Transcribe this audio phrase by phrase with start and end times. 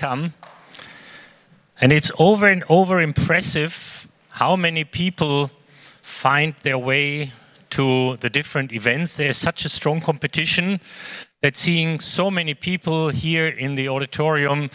[0.00, 0.32] welcome.
[1.80, 5.50] And it's over and over impressive how many people
[6.02, 7.32] find their way
[7.70, 9.16] to the different events.
[9.16, 10.80] There's such a strong competition
[11.40, 14.70] that seeing so many people here in the auditorium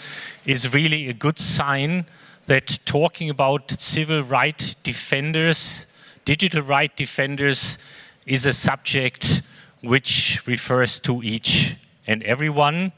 [0.46, 2.06] is really a good sign
[2.48, 5.88] that talking about civil right defenders,
[6.26, 7.78] digital right defenders,
[8.26, 9.42] is a subject
[9.82, 11.76] which refers to each
[12.08, 12.92] and everyone.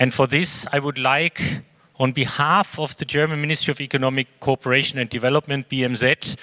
[0.00, 1.42] And for this, I would like,
[1.98, 6.36] on behalf of the German Ministry of Economic Cooperation and Development, BMZ,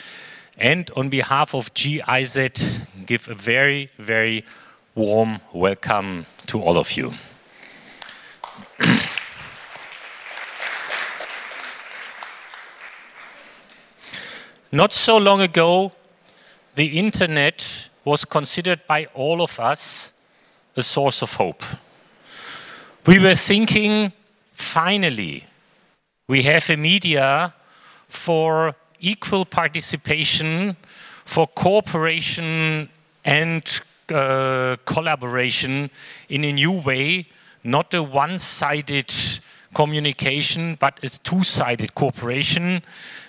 [0.59, 2.37] and on behalf of GIZ,
[3.07, 4.45] give a very, very
[4.93, 7.15] warm welcome to all of you.
[14.71, 15.93] Not so long ago,
[16.75, 20.13] the internet was considered by all of us
[20.75, 21.63] a source of hope.
[23.07, 24.11] We were thinking,
[24.51, 25.45] finally,
[26.27, 27.53] we have a media
[28.09, 30.75] for equal participation,
[31.23, 32.89] for cooperation
[33.23, 33.81] and
[34.13, 35.89] uh, collaboration
[36.27, 37.29] in a new way,
[37.63, 39.13] not a one sided
[39.73, 42.81] communication, but a two sided cooperation.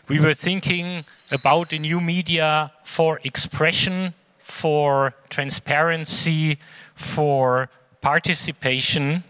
[0.09, 6.59] We were thinking about a new media for expression, for transparency,
[6.97, 9.23] for participation.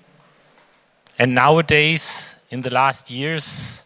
[1.18, 3.84] And nowadays, in the last years,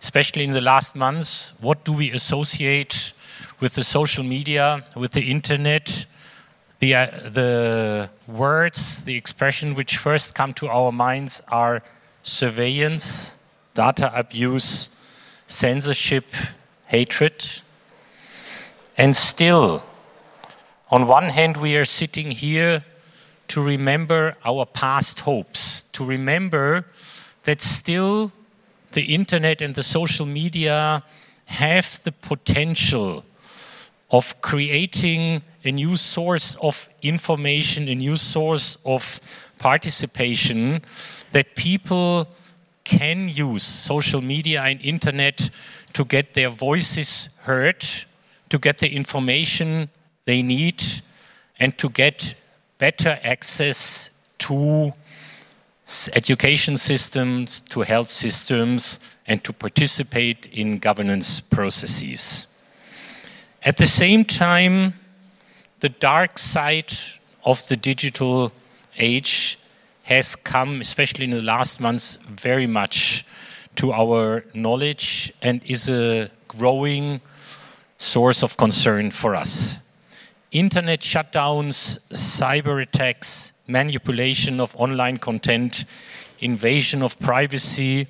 [0.00, 3.12] especially in the last months, what do we associate
[3.58, 6.06] with the social media, with the internet?
[6.78, 11.82] The, uh, the words, the expression which first come to our minds are
[12.22, 13.38] surveillance,
[13.74, 14.88] data abuse,
[15.46, 16.26] censorship,
[16.86, 17.44] hatred.
[18.96, 19.84] And still,
[20.90, 22.84] on one hand, we are sitting here
[23.48, 26.86] to remember our past hopes, to remember
[27.44, 28.32] that still
[28.92, 31.02] the internet and the social media
[31.46, 33.24] have the potential
[34.10, 39.20] of creating a new source of information, a new source of
[39.58, 40.80] participation
[41.32, 42.26] that people
[42.84, 45.50] can use social media and internet
[45.92, 47.84] to get their voices heard,
[48.48, 49.88] to get the information
[50.24, 50.82] they need,
[51.58, 52.34] and to get
[52.78, 54.92] better access to
[56.12, 62.46] education systems, to health systems, and to participate in governance processes.
[63.62, 64.94] At the same time,
[65.80, 66.92] the dark side
[67.44, 68.52] of the digital
[68.98, 69.58] age
[70.04, 73.24] has come, especially in the last months, very much
[73.76, 77.20] to our knowledge and is a growing
[77.96, 79.78] source of concern for us.
[80.50, 85.84] Internet shutdowns, cyber attacks, manipulation of online content,
[86.40, 88.06] invasion of privacy,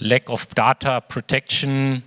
[0.00, 2.02] lack of data protection,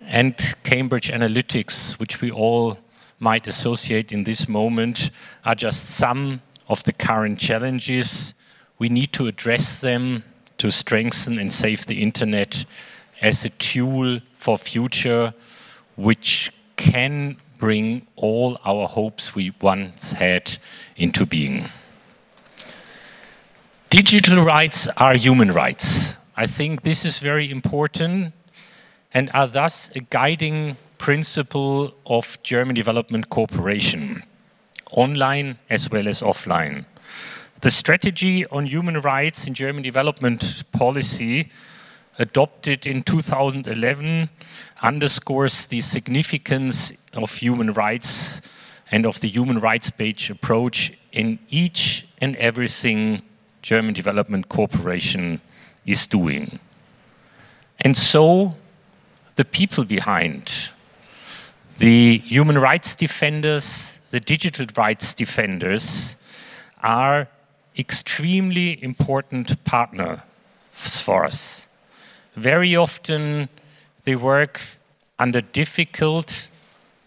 [0.00, 2.78] and Cambridge Analytica, which we all
[3.18, 5.10] might associate in this moment,
[5.44, 8.34] are just some of the current challenges.
[8.78, 10.24] We need to address them
[10.58, 12.64] to strengthen and save the internet
[13.20, 15.32] as a tool for future
[15.96, 20.58] which can bring all our hopes we once had
[20.96, 21.68] into being.
[23.92, 26.16] Digital rights are human rights.
[26.34, 28.32] I think this is very important
[29.12, 34.22] and are thus a guiding principle of German development cooperation,
[34.92, 36.86] online as well as offline.
[37.60, 41.50] The strategy on human rights in German development policy,
[42.18, 44.30] adopted in 2011,
[44.82, 48.40] underscores the significance of human rights
[48.90, 53.20] and of the human rights based approach in each and everything
[53.62, 55.40] German Development Corporation
[55.86, 56.58] is doing.
[57.80, 58.56] And so
[59.36, 60.70] the people behind
[61.78, 66.16] the human rights defenders, the digital rights defenders
[66.82, 67.28] are
[67.78, 70.20] extremely important partners
[70.70, 71.68] for us.
[72.34, 73.48] Very often
[74.04, 74.60] they work
[75.18, 76.48] under difficult,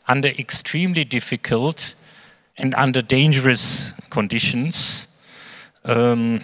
[0.08, 1.94] under extremely difficult,
[2.58, 5.08] and under dangerous conditions
[5.86, 6.44] um,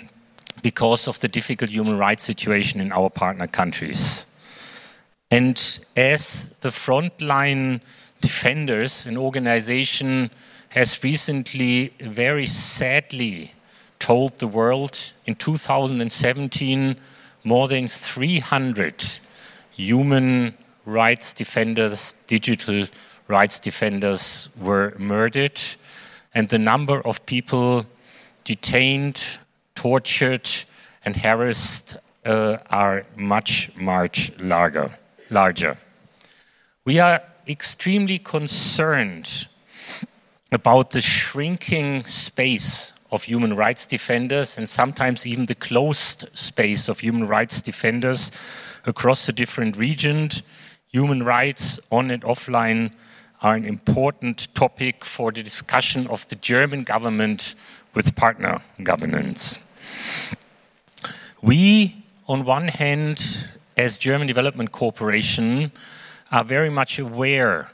[0.64, 4.26] because of the difficult human rights situation in our partner countries.
[5.30, 5.58] And
[5.96, 7.82] as the frontline
[8.22, 10.30] defenders, an organization
[10.70, 13.54] has recently very sadly
[14.00, 16.96] told the world in 2017
[17.44, 19.04] more than 300
[19.72, 20.54] human
[20.86, 22.86] rights defenders, digital
[23.28, 25.60] rights defenders were murdered,
[26.34, 27.86] and the number of people
[28.44, 29.40] detained,
[29.76, 30.48] tortured,
[31.06, 34.92] and harassed uh, are much, much larger.
[35.30, 35.78] larger.
[36.86, 39.48] We are extremely concerned
[40.52, 47.00] about the shrinking space of human rights defenders and sometimes even the closed space of
[47.00, 48.32] human rights defenders
[48.86, 50.44] across the different regions.
[50.90, 52.92] Human rights on and offline
[53.42, 57.56] are an important topic for the discussion of the German government
[57.94, 59.60] with partner governments.
[61.42, 65.72] We, on one hand, as German Development Corporation,
[66.32, 67.72] are very much aware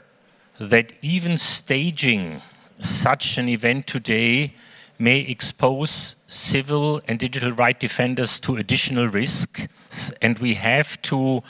[0.58, 2.42] that even staging
[2.80, 4.54] such an event today
[4.98, 11.42] may expose civil and digital right defenders to additional risks, and we have to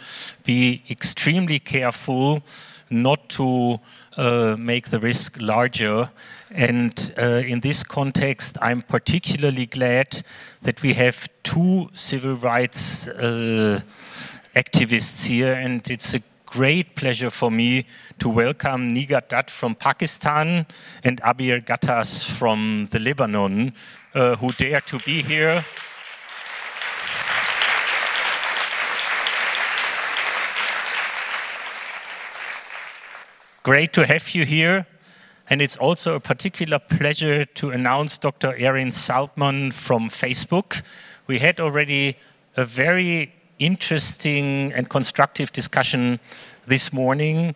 [0.44, 2.42] be extremely careful
[2.90, 3.80] not to
[4.18, 6.10] uh, make the risk larger.
[6.50, 10.22] And uh, in this context, I'm particularly glad
[10.62, 13.80] that we have two civil rights uh,
[14.56, 17.86] activists here, and it's a great pleasure for me
[18.18, 20.66] to welcome Nighat Dad from Pakistan
[21.04, 23.72] and Abir Ghattas from the Lebanon,
[24.14, 25.64] uh, who dare to be here.
[33.64, 34.86] Great to have you here.
[35.50, 38.54] And it's also a particular pleasure to announce Dr.
[38.56, 40.82] Erin Saltman from Facebook.
[41.26, 42.16] We had already
[42.56, 46.20] a very interesting and constructive discussion
[46.66, 47.54] this morning,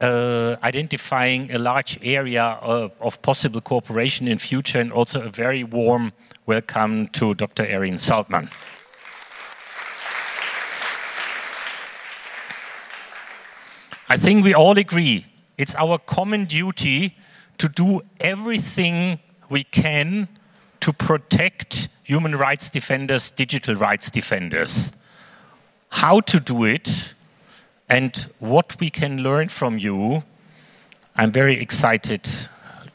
[0.00, 5.64] uh, identifying a large area of, of, possible cooperation in future, and also a very
[5.64, 6.12] warm
[6.46, 7.66] welcome to Dr.
[7.66, 8.48] Erin Saltman.
[14.08, 15.26] I think we all agree
[15.62, 17.16] it's our common duty
[17.58, 20.28] to do everything we can
[20.80, 24.96] to protect human rights defenders, digital rights defenders
[25.92, 27.14] how to do it
[27.88, 30.22] and what we can learn from you.
[31.14, 32.26] I'm very excited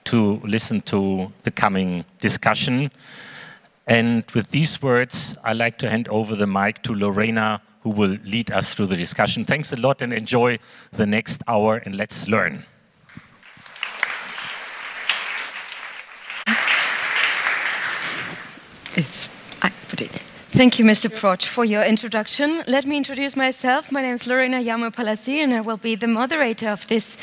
[0.06, 2.92] to listen to the coming discussion.
[3.86, 8.18] And with these words, I'd like to hand over the mic to Lorena, who will
[8.26, 9.46] lead us through the discussion.
[9.46, 10.60] Thanks a lot and enjoy
[10.92, 12.66] the next hour, and let's learn.
[18.98, 19.30] It's,
[19.62, 20.12] I put it.
[20.50, 21.10] Thank you, Mr.
[21.10, 22.64] Proksch, for your introduction.
[22.68, 23.90] Let me introduce myself.
[23.90, 27.18] My name is Lorena Jaume-Palasí, and I will be the moderator of this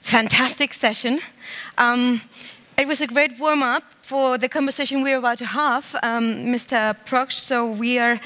[0.00, 1.20] fantastic session.
[1.76, 2.22] Um,
[2.78, 6.96] it was a great warm up for the conversation we're about to have, um, Mr.
[7.04, 7.32] Proksch.
[7.32, 8.20] So we are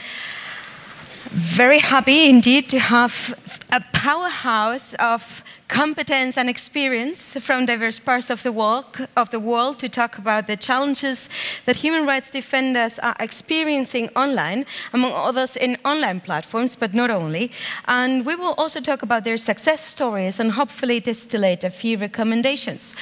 [1.34, 3.34] very happy indeed to have
[3.72, 8.84] a powerhouse of competence and experience from diverse parts of the, world,
[9.16, 11.30] of the world to talk about the challenges
[11.64, 17.50] that human rights defenders are experiencing online, among others in online platforms, but not only.
[17.86, 22.94] And we will also talk about their success stories and hopefully distillate a few recommendations.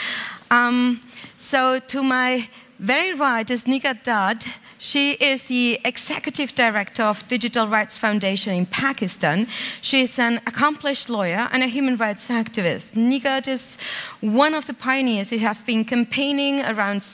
[0.53, 1.00] Um,
[1.38, 2.49] so, to my
[2.79, 4.44] very right is Nighat Dad.
[4.82, 9.47] She is the executive director of Digital Rights Foundation in Pakistan.
[9.82, 12.95] She is an accomplished lawyer and a human rights activist.
[12.95, 13.76] Nighat is
[14.23, 17.05] one of the pioneers who have been campaigning around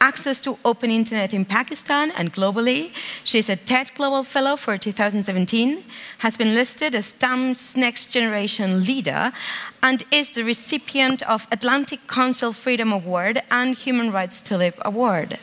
[0.00, 2.90] access to open internet in Pakistan and globally.
[3.22, 5.84] She is a TED Global Fellow for 2017,
[6.18, 9.30] has been listed as TIME's Next Generation Leader,
[9.80, 15.38] and is the recipient of Atlantic Council Freedom Award and Human Rights Tulip Award.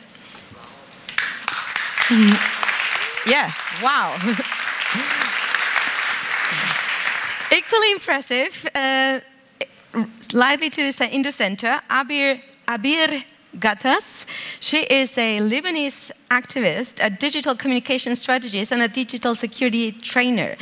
[3.24, 4.18] yeah, wow.
[7.56, 9.20] Equally impressive, uh,
[10.18, 13.22] slightly to the, in the center, Abir, Abir
[13.56, 14.26] Ghattas.
[14.58, 20.56] She is a Lebanese activist, a digital communication strategist, and a digital security trainer.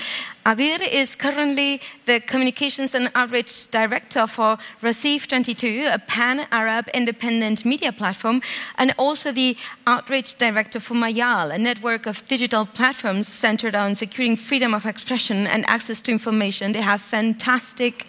[0.48, 7.92] Abir is currently the Communications and Outreach Director for Raseef22, a pan Arab independent media
[7.92, 8.40] platform,
[8.78, 14.36] and also the Outreach Director for Mayal, a network of digital platforms centered on securing
[14.36, 16.72] freedom of expression and access to information.
[16.72, 18.06] They have fantastic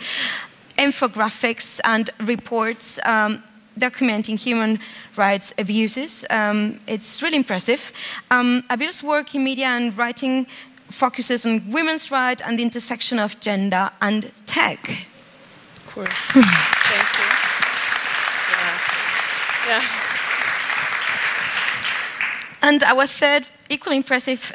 [0.78, 3.44] infographics and reports um,
[3.80, 4.80] documenting human
[5.16, 6.26] rights abuses.
[6.30, 7.92] Um, it's really impressive.
[8.30, 10.48] Um, Abir's work in media and writing
[10.90, 14.90] focuses on women's rights and the intersection of gender and tech.
[15.78, 16.14] Of course.
[16.14, 17.26] Thank you.
[19.68, 19.82] Yeah.
[19.82, 20.10] yeah.
[22.62, 24.52] And our third, equally impressive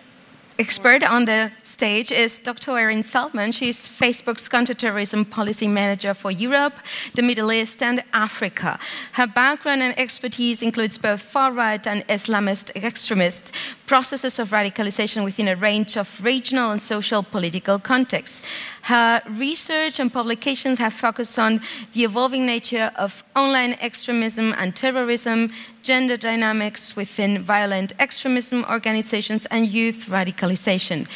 [0.59, 2.79] expert on the stage is Dr.
[2.79, 3.53] Erin Saltman.
[3.53, 6.75] She's Facebook's counterterrorism policy manager for Europe,
[7.15, 8.79] the Middle East, and Africa.
[9.13, 13.53] Her background and expertise includes both far right and Islamist extremist
[13.87, 18.43] processes of radicalization within a range of regional and social political contexts.
[18.83, 21.61] Her research and publications have focused on
[21.93, 25.49] the evolving nature of online extremism and terrorism,
[25.85, 31.07] gender dynamics within violent extremism organizations, and youth radicalization.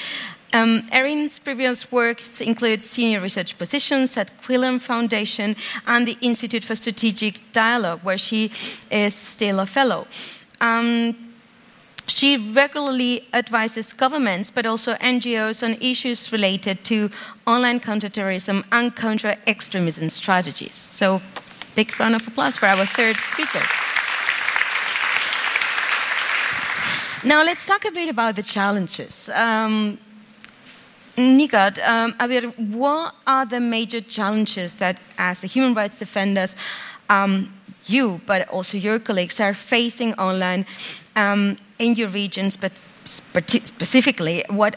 [0.53, 5.57] Um, Erin's previous work includes senior research positions at Quilliam Foundation
[5.87, 8.51] and the Institute for Strategic Dialogue, where she
[8.91, 10.07] is still a fellow.
[10.61, 11.29] Um,
[12.07, 17.11] she regularly advises governments, but also NGOs, on issues related to
[17.47, 20.75] online counterterrorism and counter extremism strategies.
[20.75, 21.21] So,
[21.77, 23.63] big round of applause for our third speaker.
[27.25, 29.29] Now, let's talk a bit about the challenges.
[29.35, 29.99] Um,
[31.17, 32.15] Nighat, um,
[32.71, 36.55] what are the major challenges that, as a human rights defenders,
[37.11, 37.53] um,
[37.87, 40.65] you, but also your colleagues, are facing online
[41.17, 44.77] um, in your regions, but specifically, what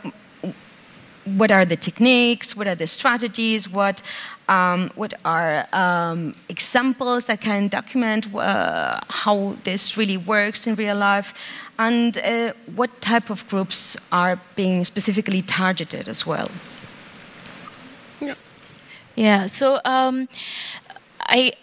[1.38, 2.56] what are the techniques?
[2.56, 3.70] What are the strategies?
[3.70, 4.02] What
[4.48, 10.98] um, what are um, examples that can document uh, how this really works in real
[10.98, 11.34] life?
[11.80, 16.50] And uh, what type of groups are being specifically targeted as well?
[18.20, 18.36] Yeah.
[19.16, 19.46] Yeah.
[19.48, 20.28] So um,
[21.28, 21.54] I.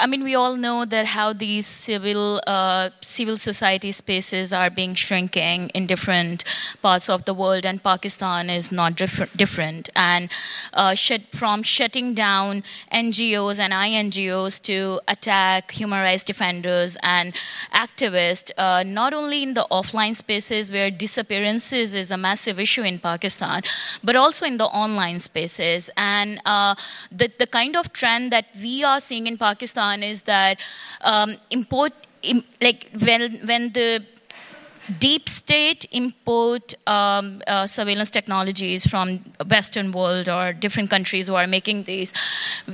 [0.00, 4.94] I mean, we all know that how these civil uh, civil society spaces are being
[4.94, 6.42] shrinking in different
[6.82, 9.36] parts of the world, and Pakistan is not different.
[9.36, 9.90] different.
[9.94, 10.32] And
[10.72, 10.96] uh,
[11.30, 17.32] from shutting down NGOs and INGOs to attack human rights defenders and
[17.72, 22.98] activists, uh, not only in the offline spaces where disappearances is a massive issue in
[22.98, 23.62] Pakistan,
[24.02, 25.88] but also in the online spaces.
[25.96, 26.74] And uh,
[27.12, 30.60] the the kind of trend that we are seeing in Pakistan is that
[31.02, 31.92] um, import,
[32.60, 34.02] like when when the
[34.98, 41.46] deep state import um, uh, surveillance technologies from western world or different countries who are
[41.46, 42.12] making these.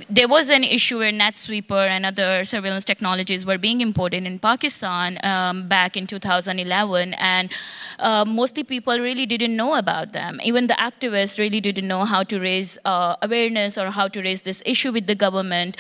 [0.08, 5.18] There was an issue where netsweeper and other surveillance technologies were being imported in pakistan
[5.24, 7.52] um, back in 2011 and
[7.98, 10.40] uh, mostly people really didn't know about them.
[10.42, 14.40] Even the activists really didn't know how to raise uh, awareness or how to raise
[14.42, 15.76] this issue with the government.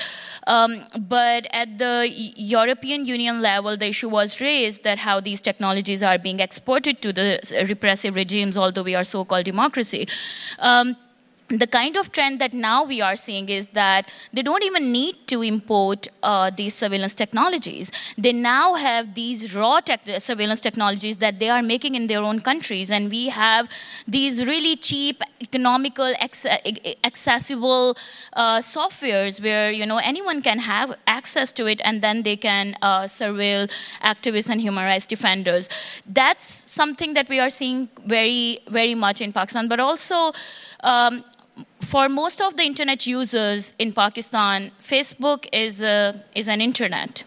[0.46, 6.02] Um, but at the european union level the issue was raised that how these technologies
[6.02, 10.08] are being exported to the repressive regimes, although we are so called democracy.
[10.58, 10.96] Um,
[11.50, 15.26] the kind of trend that now we are seeing is that they don't even need
[15.26, 17.90] to import uh, these surveillance technologies.
[18.16, 22.38] They now have these raw tech- surveillance technologies that they are making in their own
[22.38, 23.68] countries, and we have
[24.06, 26.46] these really cheap, economical, ex-
[27.02, 27.96] accessible
[28.34, 32.76] uh, softwares where you know anyone can have access to it, and then they can
[32.80, 33.68] uh, surveil
[34.04, 35.68] activists and human rights defenders.
[36.06, 40.32] That's something that we are seeing very, very much in Pakistan, but also.
[40.82, 41.24] Um,
[41.80, 47.24] for most of the internet users in Pakistan, Facebook is, a, is an internet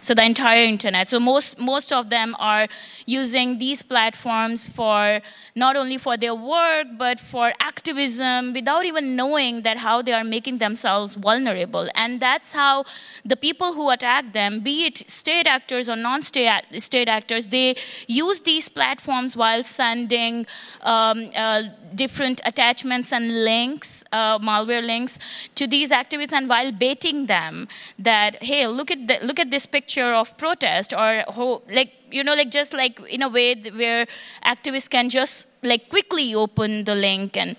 [0.00, 1.08] so the entire internet.
[1.08, 2.66] So most most of them are
[3.06, 5.20] using these platforms for
[5.54, 10.24] not only for their work but for activism without even knowing that how they are
[10.24, 11.88] making themselves vulnerable.
[11.94, 12.84] And that's how
[13.24, 17.76] the people who attack them, be it state actors or non-state state actors, they
[18.06, 20.46] use these platforms while sending
[20.82, 21.62] um, uh,
[21.94, 25.18] different attachments and links, uh, malware links,
[25.56, 29.66] to these activists, and while baiting them that hey, look at the, look at this
[29.66, 31.24] picture of protest or
[31.70, 34.06] like you know like just like in a way where
[34.44, 37.56] activists can just like quickly open the link and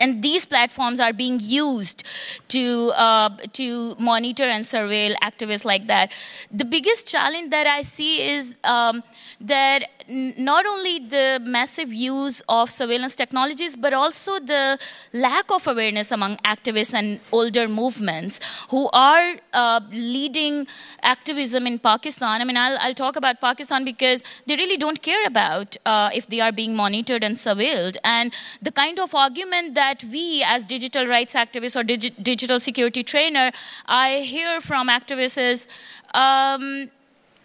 [0.00, 2.04] and these platforms are being used
[2.48, 6.12] to uh, to monitor and surveil activists like that.
[6.50, 9.02] The biggest challenge that I see is um,
[9.40, 14.78] that not only the massive use of surveillance technologies, but also the
[15.12, 18.40] lack of awareness among activists and older movements
[18.70, 20.66] who are uh, leading
[21.02, 22.40] activism in Pakistan.
[22.40, 26.26] I mean, I'll, I'll, talk about Pakistan because they really don't care about uh, if
[26.26, 27.96] they are being monitored and surveilled.
[28.04, 33.02] And the kind of argument that we, as digital rights activists or digi- digital security
[33.02, 33.50] trainer,
[33.86, 35.68] I hear from activists is.
[36.14, 36.90] Um,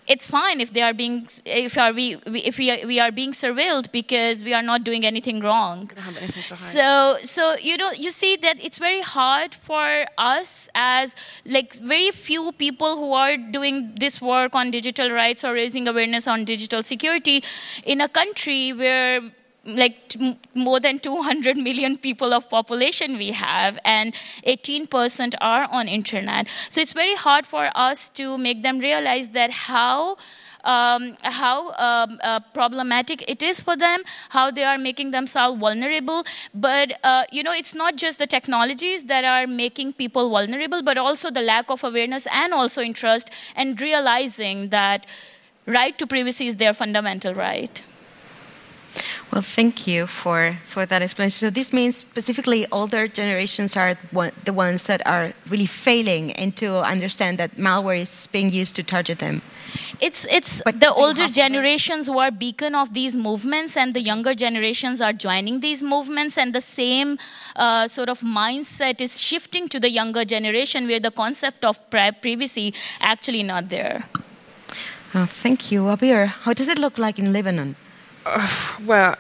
[0.07, 3.31] it's fine if they are being if are we if we are, we are being
[3.31, 5.91] surveilled because we are not doing anything wrong.
[6.53, 12.11] So so you know you see that it's very hard for us as like very
[12.11, 16.83] few people who are doing this work on digital rights or raising awareness on digital
[16.83, 17.43] security
[17.83, 19.21] in a country where
[19.67, 24.13] like t- more than 200 million people of population we have, and
[24.45, 26.47] 18% are on internet.
[26.69, 30.17] So it's very hard for us to make them realize that how
[30.63, 36.25] um, how um, uh, problematic it is for them, how they are making themselves vulnerable.
[36.53, 40.97] But, uh, you know, it's not just the technologies that are making people vulnerable, but
[40.97, 45.05] also the lack of awareness and also interest and realizing that
[45.65, 47.83] right to privacy is their fundamental right.
[49.31, 51.47] Well, thank you for, for that explanation.
[51.47, 56.55] So this means specifically older generations are one, the ones that are really failing and
[56.57, 59.41] to understand that malware is being used to target them.
[59.99, 64.33] It's it's but the older generations who are beacon of these movements, and the younger
[64.33, 67.17] generations are joining these movements, and the same
[67.55, 72.73] uh, sort of mindset is shifting to the younger generation, where the concept of privacy
[73.01, 74.05] actually not there.
[75.13, 76.27] Uh, thank you, Abir.
[76.27, 77.75] How does it look like in Lebanon?
[78.27, 78.47] Uh,
[78.85, 79.15] well,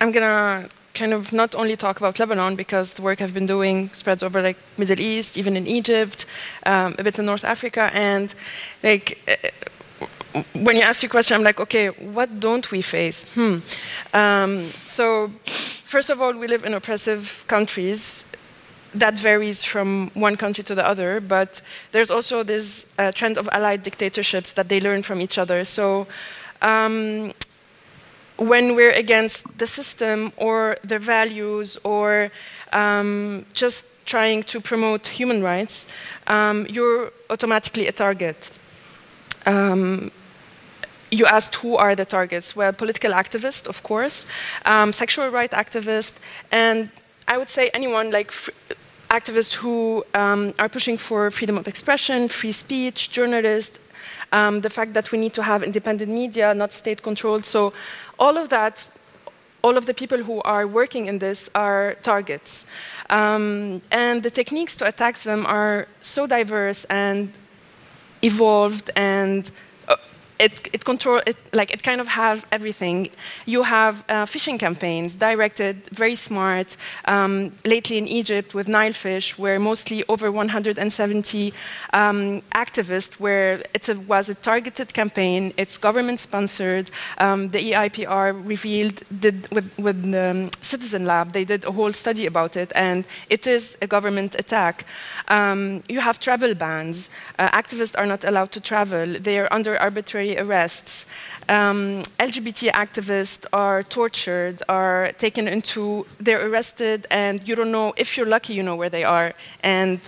[0.00, 3.90] I'm gonna kind of not only talk about Lebanon because the work I've been doing
[3.90, 6.26] spreads over like Middle East, even in Egypt,
[6.64, 8.34] um, a bit in North Africa, and
[8.82, 13.24] like uh, when you ask your question, I'm like, okay, what don't we face?
[13.34, 13.58] Hmm.
[14.12, 18.24] Um, so, first of all, we live in oppressive countries.
[18.94, 21.60] That varies from one country to the other, but
[21.92, 25.64] there's also this uh, trend of allied dictatorships that they learn from each other.
[25.64, 26.06] So,
[26.62, 27.32] um,
[28.36, 32.30] when we're against the system or their values or
[32.72, 35.86] um, just trying to promote human rights,
[36.26, 38.50] um, you're automatically a target.
[39.46, 40.10] Um,
[41.10, 42.56] you asked who are the targets?
[42.56, 44.26] Well, political activists, of course,
[44.64, 46.18] um, sexual rights activists,
[46.50, 46.90] and
[47.28, 48.30] I would say anyone like
[49.08, 53.78] activists who um, are pushing for freedom of expression, free speech, journalists,
[54.36, 57.46] um, the fact that we need to have independent media, not state controlled.
[57.46, 57.72] So
[58.18, 58.84] all of that,
[59.62, 62.66] all of the people who are working in this are targets.
[63.08, 67.30] Um, and the techniques to attack them are so diverse and
[68.22, 69.50] evolved and
[70.38, 73.08] it, it control it like it kind of have everything.
[73.46, 76.76] You have uh, phishing campaigns directed, very smart.
[77.06, 81.52] Um, lately in Egypt with Nile Phish, where mostly over 170
[81.92, 85.52] um, activists, where it was a targeted campaign.
[85.56, 86.90] It's government sponsored.
[87.18, 91.32] Um, the EIPR revealed did with, with um, Citizen Lab.
[91.32, 94.84] They did a whole study about it, and it is a government attack.
[95.28, 97.10] Um, you have travel bans.
[97.38, 99.06] Uh, activists are not allowed to travel.
[99.06, 101.06] They are under arbitrary arbitrary arrests.
[101.48, 108.16] Um, LGBT activists are tortured, are taken into, they're arrested, and you don't know, if
[108.16, 110.00] you're lucky, you know where they are, and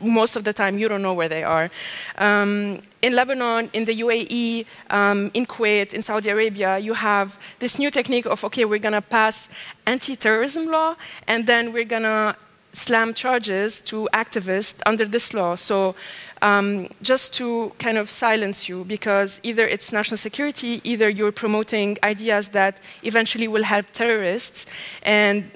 [0.00, 1.70] most of the time you don't know where they are.
[2.18, 7.78] Um, in Lebanon, in the UAE, um, in Kuwait, in Saudi Arabia, you have this
[7.78, 9.48] new technique of okay, we're gonna pass
[9.86, 12.34] anti terrorism law, and then we're gonna
[12.72, 15.54] slam charges to activists under this law.
[15.56, 15.94] So
[16.40, 21.98] um, just to kind of silence you because either it's national security, either you're promoting
[22.02, 24.66] ideas that eventually will help terrorists,
[25.02, 25.50] and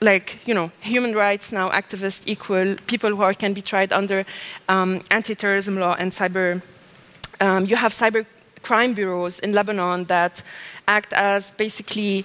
[0.00, 4.24] like you know, human rights now activists equal people who are, can be tried under
[4.68, 6.62] um, anti-terrorism law and cyber.
[7.40, 8.24] Um, you have cyber
[8.62, 10.42] crime bureaus in Lebanon that
[10.88, 12.24] act as basically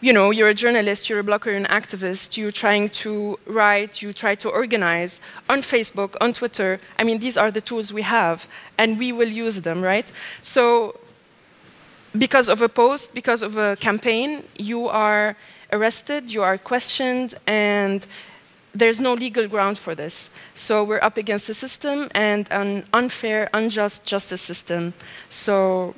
[0.00, 4.12] you know, you're a journalist, you're a blogger, an activist, you're trying to write, you
[4.12, 6.80] try to organize on Facebook, on Twitter.
[6.98, 10.10] I mean, these are the tools we have, and we will use them, right?
[10.40, 10.96] So,
[12.16, 15.36] because of a post, because of a campaign, you are
[15.70, 18.06] arrested, you are questioned, and
[18.74, 20.30] there's no legal ground for this.
[20.54, 24.94] So, we're up against a system and an unfair, unjust justice system.
[25.28, 25.94] So,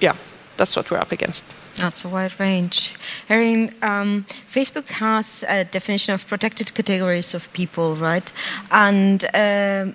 [0.00, 0.14] yeah,
[0.56, 1.55] that's what we're up against.
[1.78, 2.94] That's a wide range.
[3.28, 8.32] Erin, um, Facebook has a definition of protected categories of people, right?
[8.70, 9.92] And uh,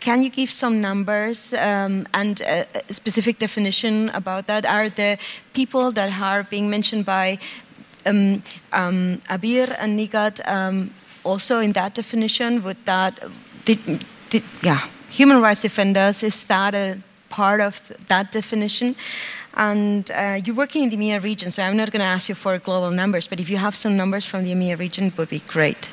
[0.00, 4.66] can you give some numbers um, and a specific definition about that?
[4.66, 5.16] Are the
[5.54, 7.38] people that are being mentioned by
[8.04, 8.42] um,
[8.74, 10.90] um, Abir and Nighat um,
[11.24, 12.62] also in that definition?
[12.64, 13.18] Would that,
[13.64, 16.98] did, did, yeah, human rights defenders, is that a
[17.30, 18.96] part of that definition?
[19.56, 22.34] And uh, you're working in the EMEA region, so I'm not going to ask you
[22.34, 25.28] for global numbers, but if you have some numbers from the EMEA region, it would
[25.28, 25.90] be great.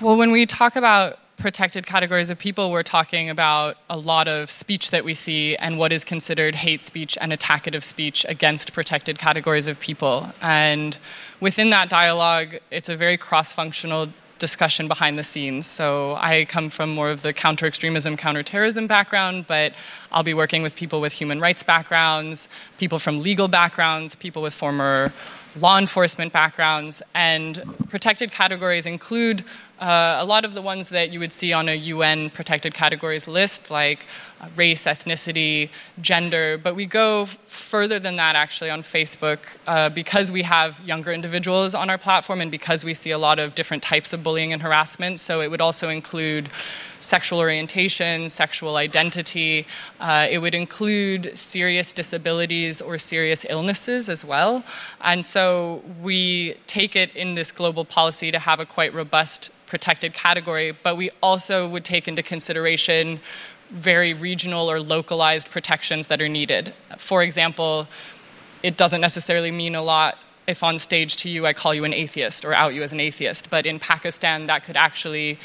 [0.00, 4.50] Well, when we talk about protected categories of people, we're talking about a lot of
[4.50, 9.18] speech that we see and what is considered hate speech and attackative speech against protected
[9.18, 10.30] categories of people.
[10.42, 10.98] And
[11.40, 14.08] within that dialogue, it's a very cross functional
[14.40, 15.66] discussion behind the scenes.
[15.66, 19.74] So I come from more of the counter extremism, counterterrorism background, but
[20.10, 22.48] I'll be working with people with human rights backgrounds,
[22.78, 25.12] people from legal backgrounds, people with former
[25.56, 29.44] law enforcement backgrounds, and protected categories include
[29.80, 33.26] uh, a lot of the ones that you would see on a UN protected categories
[33.26, 34.06] list, like
[34.40, 36.58] uh, race, ethnicity, gender.
[36.58, 41.74] But we go further than that actually on Facebook uh, because we have younger individuals
[41.74, 44.60] on our platform and because we see a lot of different types of bullying and
[44.60, 45.18] harassment.
[45.18, 46.50] So it would also include
[46.98, 49.66] sexual orientation, sexual identity.
[49.98, 54.62] Uh, it would include serious disabilities or serious illnesses as well.
[55.00, 60.12] And so we take it in this global policy to have a quite robust protected
[60.12, 63.20] category, but we also would take into consideration
[63.70, 66.74] very regional or localized protections that are needed.
[66.98, 67.86] For example,
[68.64, 71.94] it doesn't necessarily mean a lot if on stage to you I call you an
[71.94, 75.38] atheist or out you as an atheist, but in Pakistan that could actually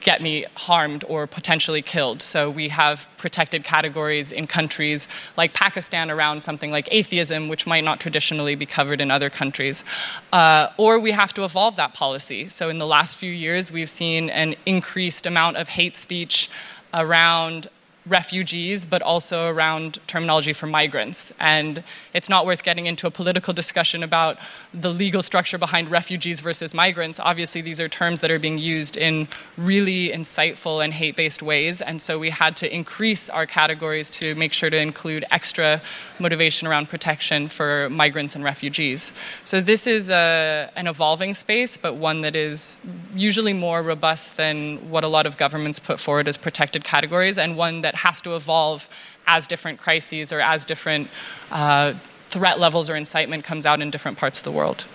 [0.00, 2.22] get me harmed or potentially killed.
[2.22, 7.84] So we have protected categories in countries like Pakistan around something like atheism, which might
[7.84, 9.84] not traditionally be covered in other countries.
[10.32, 12.48] Uh, or we have to evolve that policy.
[12.48, 16.50] So in the last few years, we've seen an increased amount of hate speech
[16.92, 17.68] around
[18.06, 21.32] refugees, but also around terminology for migrants.
[21.40, 24.38] And it's not worth getting into a political discussion about
[24.72, 27.18] the legal structure behind refugees versus migrants.
[27.18, 31.80] Obviously, these are terms that are being used in really inciteful and hate based ways.
[31.80, 35.80] And so we had to increase our categories to make sure to include extra
[36.18, 39.12] motivation around protection for migrants and refugees.
[39.44, 42.80] So this is a, an evolving space, but one that is
[43.14, 47.56] usually more robust than what a lot of governments put forward as protected categories, and
[47.56, 48.88] one that has to evolve
[49.26, 51.08] as different crises or as different
[51.50, 51.94] uh,
[52.28, 54.86] threat levels or incitement comes out in different parts of the world.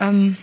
[0.00, 0.36] Um,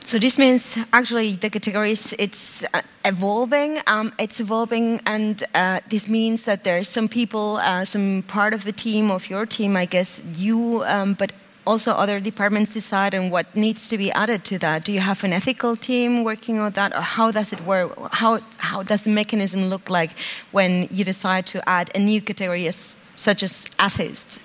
[0.00, 3.80] so this means actually the categories it's uh, evolving.
[3.86, 8.52] Um, it's evolving, and uh, this means that there are some people, uh, some part
[8.52, 11.32] of the team of your team, I guess you, um, but
[11.66, 14.84] also other departments decide on what needs to be added to that?
[14.84, 17.92] Do you have an ethical team working on that, or how does it work?
[18.12, 20.10] How, how does the mechanism look like
[20.52, 24.40] when you decide to add a new category as, such as atheist?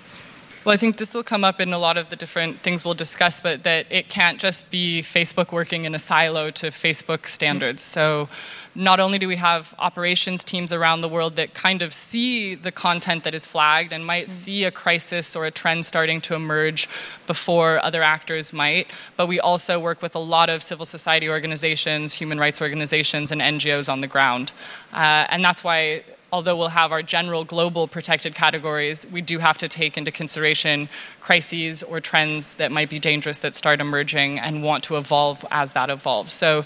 [0.62, 2.92] Well, I think this will come up in a lot of the different things we'll
[2.92, 7.82] discuss, but that it can't just be Facebook working in a silo to Facebook standards.
[7.82, 8.28] So,
[8.74, 12.70] not only do we have operations teams around the world that kind of see the
[12.70, 16.88] content that is flagged and might see a crisis or a trend starting to emerge
[17.26, 22.12] before other actors might, but we also work with a lot of civil society organizations,
[22.12, 24.52] human rights organizations, and NGOs on the ground.
[24.92, 29.58] Uh, and that's why although we'll have our general global protected categories, we do have
[29.58, 30.88] to take into consideration
[31.20, 35.72] crises or trends that might be dangerous that start emerging and want to evolve as
[35.72, 36.32] that evolves.
[36.32, 36.64] So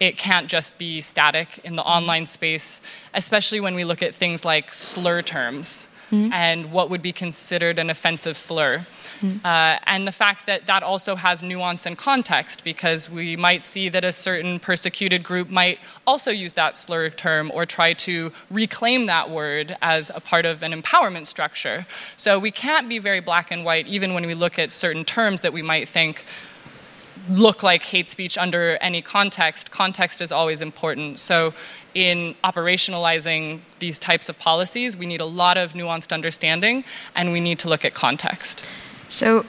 [0.00, 2.80] it can't just be static in the online space,
[3.14, 6.32] especially when we look at things like slur terms mm-hmm.
[6.32, 8.84] and what would be considered an offensive slur.
[9.24, 9.46] Mm-hmm.
[9.46, 13.88] Uh, and the fact that that also has nuance and context, because we might see
[13.88, 19.06] that a certain persecuted group might also use that slur term or try to reclaim
[19.06, 21.86] that word as a part of an empowerment structure.
[22.16, 25.40] So we can't be very black and white, even when we look at certain terms
[25.40, 26.24] that we might think
[27.30, 29.70] look like hate speech under any context.
[29.70, 31.18] Context is always important.
[31.18, 31.54] So,
[31.94, 36.84] in operationalizing these types of policies, we need a lot of nuanced understanding
[37.14, 38.66] and we need to look at context.
[39.08, 39.44] So,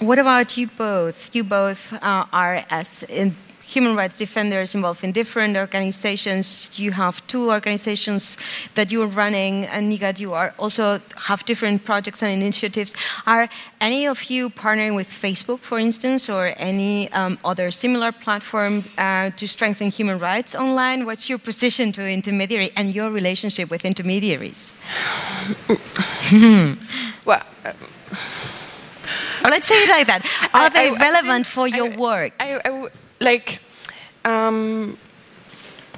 [0.00, 1.34] what about you both?
[1.34, 3.04] You both uh, are as
[3.68, 6.70] human rights defenders involved in different organizations.
[6.78, 8.38] You have two organizations
[8.74, 12.94] that you're running, and Nighat, you are also have different projects and initiatives.
[13.26, 13.48] Are
[13.80, 19.30] any of you partnering with Facebook, for instance, or any um, other similar platform uh,
[19.36, 21.04] to strengthen human rights online?
[21.04, 24.74] What's your position to intermediary and your relationship with intermediaries?
[27.24, 27.42] well.
[27.64, 27.72] Uh,
[29.44, 30.24] let's say it like that.
[30.54, 32.32] Are I, they I, relevant I, for your work?
[33.20, 33.60] like,
[34.24, 34.96] um,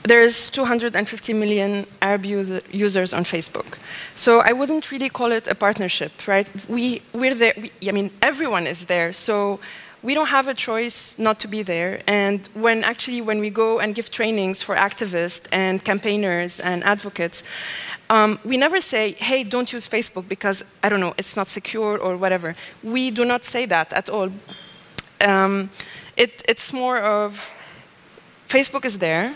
[0.03, 3.79] there's 250 million Arab user, users on Facebook.
[4.15, 6.49] So I wouldn't really call it a partnership, right?
[6.69, 9.13] We, we're there, we, I mean, everyone is there.
[9.13, 9.61] So
[10.03, 12.01] we don't have a choice not to be there.
[12.07, 17.43] And when actually, when we go and give trainings for activists and campaigners and advocates,
[18.11, 21.97] um, we never say, hey, don't use Facebook because, I don't know, it's not secure
[21.97, 22.57] or whatever.
[22.83, 24.31] We do not say that at all.
[25.21, 25.71] Um,
[26.17, 27.51] it, it's more of
[28.49, 29.35] Facebook is there,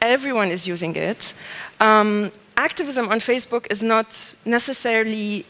[0.00, 1.34] everyone is using it.
[1.80, 5.44] Um, activism on Facebook is not necessarily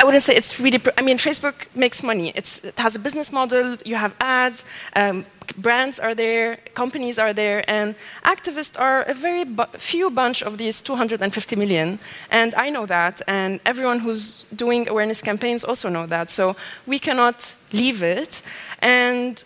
[0.00, 0.80] I wouldn't say it's really.
[0.96, 2.32] I mean, Facebook makes money.
[2.34, 3.76] It's, it has a business model.
[3.84, 4.64] You have ads.
[4.96, 5.26] Um,
[5.58, 6.56] brands are there.
[6.72, 11.98] Companies are there, and activists are a very bu few bunch of these 250 million.
[12.30, 16.30] And I know that, and everyone who's doing awareness campaigns also know that.
[16.30, 18.40] So we cannot leave it.
[18.78, 19.44] And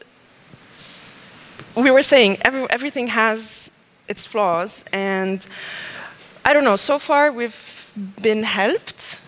[1.75, 3.73] we were saying every, everything has
[4.07, 5.45] its flaws, and
[6.45, 6.77] I don't know.
[6.77, 7.91] So far, we've
[8.23, 9.19] been helped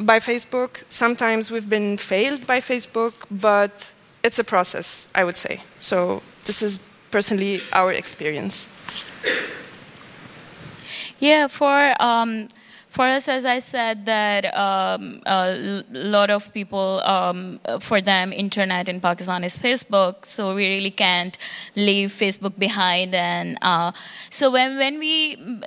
[0.00, 0.82] by Facebook.
[0.88, 5.62] Sometimes we've been failed by Facebook, but it's a process, I would say.
[5.80, 6.78] So this is
[7.10, 8.66] personally our experience.
[11.18, 12.48] Yeah, for um,
[12.98, 18.88] for us, as I said, that um, a lot of people, um, for them, internet
[18.88, 21.38] in Pakistan is Facebook, so we really can't
[21.76, 23.14] leave Facebook behind.
[23.14, 23.92] And uh,
[24.30, 25.14] so when when we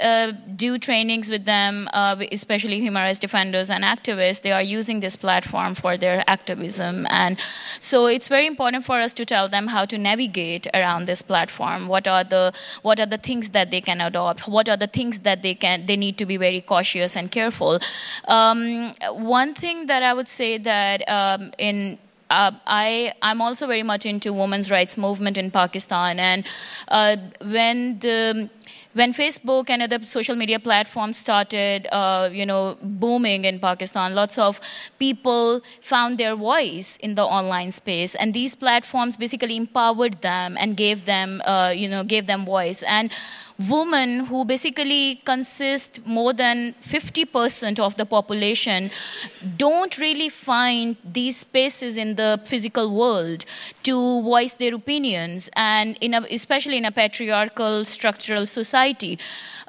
[0.04, 5.00] uh, do trainings with them, uh, especially human rights defenders and activists, they are using
[5.00, 7.39] this platform for their activism, and
[7.80, 11.88] so it's very important for us to tell them how to navigate around this platform.
[11.88, 14.50] What are the what are the things that they can adopt?
[14.50, 17.80] What are the things that they can they need to be very cautious and careful.
[18.28, 18.94] Um,
[19.42, 22.00] one thing that I would say that um, in
[22.32, 26.48] uh, I, I'm also very much into women's rights movement in Pakistan, and
[26.88, 28.50] uh, when the
[28.94, 34.38] when Facebook and other social media platforms started, uh, you know, booming in Pakistan, lots
[34.38, 34.60] of
[35.00, 40.78] people found their voice in the online space, and these platforms basically empowered them and
[40.78, 42.84] gave them, uh, you know, gave them voice.
[42.84, 43.12] And
[43.69, 48.91] women who basically consist more than 50% of the population
[49.58, 53.45] don't really find these spaces in the physical world
[53.84, 59.19] to voice their opinions and in a, especially in a patriarchal structural society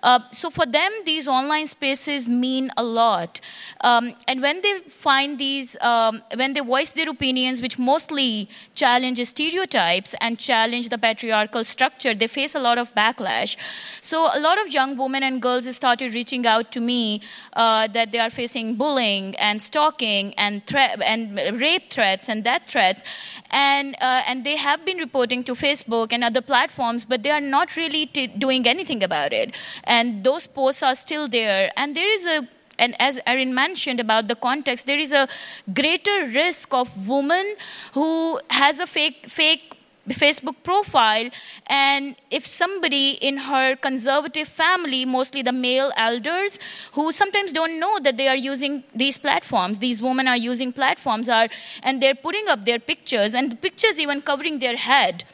[0.02, 3.40] uh, so for them, these online spaces mean a lot.
[3.82, 8.48] Um, and when they find these, um, when they voice their opinions, which mostly
[8.82, 13.56] challenge stereotypes and challenge the patriarchal structure, they face a lot of backlash.
[14.00, 17.20] So a lot of young women and girls started reaching out to me
[17.52, 22.62] uh, that they are facing bullying and stalking and thre- and rape threats and death
[22.66, 23.04] threats,
[23.50, 27.46] and uh, and they have been reporting to Facebook and other platforms, but they are
[27.56, 31.70] not really t- doing anything about it and those posts are still there.
[31.76, 32.48] And there is a
[32.82, 35.28] and as Erin mentioned about the context, there is a
[35.72, 37.54] greater risk of woman
[37.94, 39.76] who has a fake fake
[40.08, 41.30] Facebook profile,
[41.68, 46.58] and if somebody in her conservative family, mostly the male elders,
[46.94, 51.28] who sometimes don't know that they are using these platforms, these women are using platforms,
[51.28, 51.48] are
[51.84, 55.24] and they're putting up their pictures, and the pictures even covering their head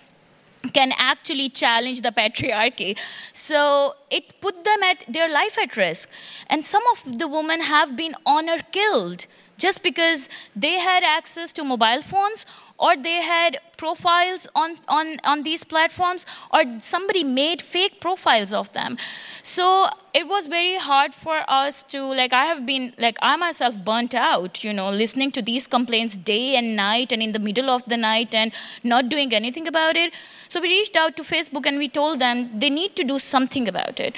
[0.73, 2.99] can actually challenge the patriarchy.
[3.33, 6.11] So it put them at their life at risk.
[6.49, 11.65] And some of the women have been honor killed just because they had access to
[11.65, 12.47] mobile phones
[12.79, 18.71] or they had profiles on, on, on these platforms or somebody made fake profiles of
[18.75, 18.99] them.
[19.43, 19.89] So
[20.19, 24.15] it was very hard for us to like i have been like i myself burnt
[24.15, 27.85] out you know listening to these complaints day and night and in the middle of
[27.93, 30.15] the night and not doing anything about it.
[30.49, 33.69] So we reached out to facebook and we told them they need to do something
[33.69, 34.17] about it.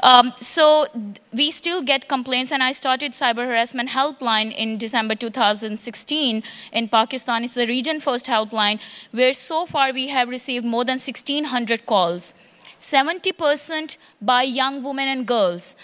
[0.00, 0.86] Um, so
[1.32, 7.44] we still get complaints and i started cyber harassment helpline in december 2016 in pakistan.
[7.44, 12.34] It's the region first helpline, where so far we have received more than 1,600 calls,
[12.78, 15.76] 70% by young women and girls.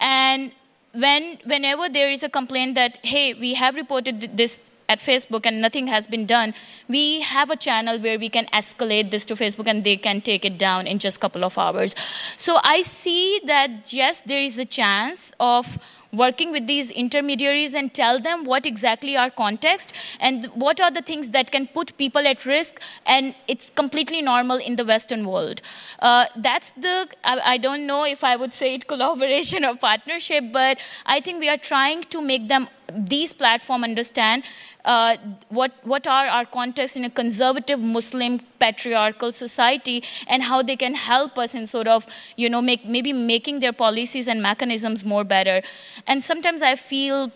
[0.00, 0.52] And
[0.92, 5.60] when, whenever there is a complaint that, hey, we have reported this at Facebook and
[5.60, 6.54] nothing has been done,
[6.88, 10.44] we have a channel where we can escalate this to Facebook and they can take
[10.44, 11.94] it down in just a couple of hours.
[12.36, 15.78] So I see that yes, there is a chance of
[16.16, 21.02] working with these intermediaries and tell them what exactly our context and what are the
[21.02, 25.62] things that can put people at risk and it's completely normal in the western world.
[26.00, 30.44] Uh, that's the I, I, don't know if i would say it collaboration or partnership
[30.52, 34.44] but i think we are trying to make them these platform understand
[34.84, 35.16] uh,
[35.48, 40.94] what, what are our contexts in a conservative Muslim patriarchal society and how they can
[40.94, 45.24] help us in sort of, you know, make, maybe making their policies and mechanisms more
[45.24, 45.62] better.
[46.06, 47.32] And sometimes I feel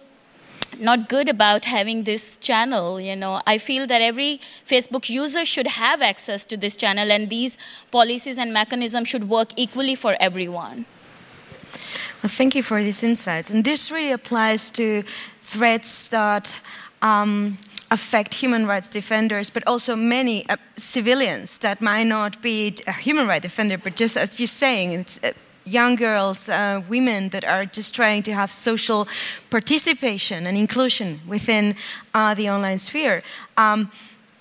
[0.78, 3.42] not good about having this channel you know.
[3.44, 7.58] I feel that every facebook user should have access to this channel and these
[7.90, 10.86] policies and mechanisms should work equally for everyone.
[12.22, 13.48] Well, thank you for these insights.
[13.48, 15.04] And this really applies to
[15.50, 16.54] threats that
[17.02, 17.58] um,
[17.90, 23.26] affect human rights defenders, but also many uh, civilians that might not be a human
[23.26, 25.32] rights defender, but just as you're saying, it's, uh,
[25.64, 29.06] young girls, uh, women that are just trying to have social
[29.50, 31.74] participation and inclusion within
[32.14, 33.22] uh, the online sphere.
[33.56, 33.90] Um,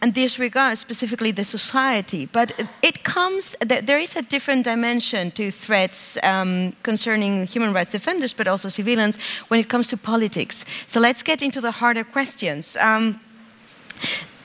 [0.01, 2.25] and this regards specifically the society.
[2.25, 8.33] But it comes, there is a different dimension to threats um, concerning human rights defenders,
[8.33, 9.17] but also civilians
[9.49, 10.65] when it comes to politics.
[10.87, 12.77] So let's get into the harder questions.
[12.77, 13.19] Um,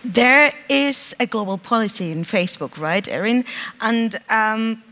[0.04, 3.44] there is a global policy in Facebook, right, Erin?
[3.80, 4.82] And um,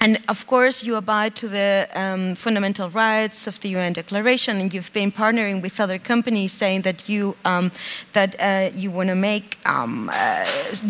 [0.00, 4.72] and of course, you abide to the um, fundamental rights of the UN Declaration, and
[4.72, 7.72] you've been partnering with other companies saying that you um,
[8.12, 10.44] that uh, you want to make um, uh,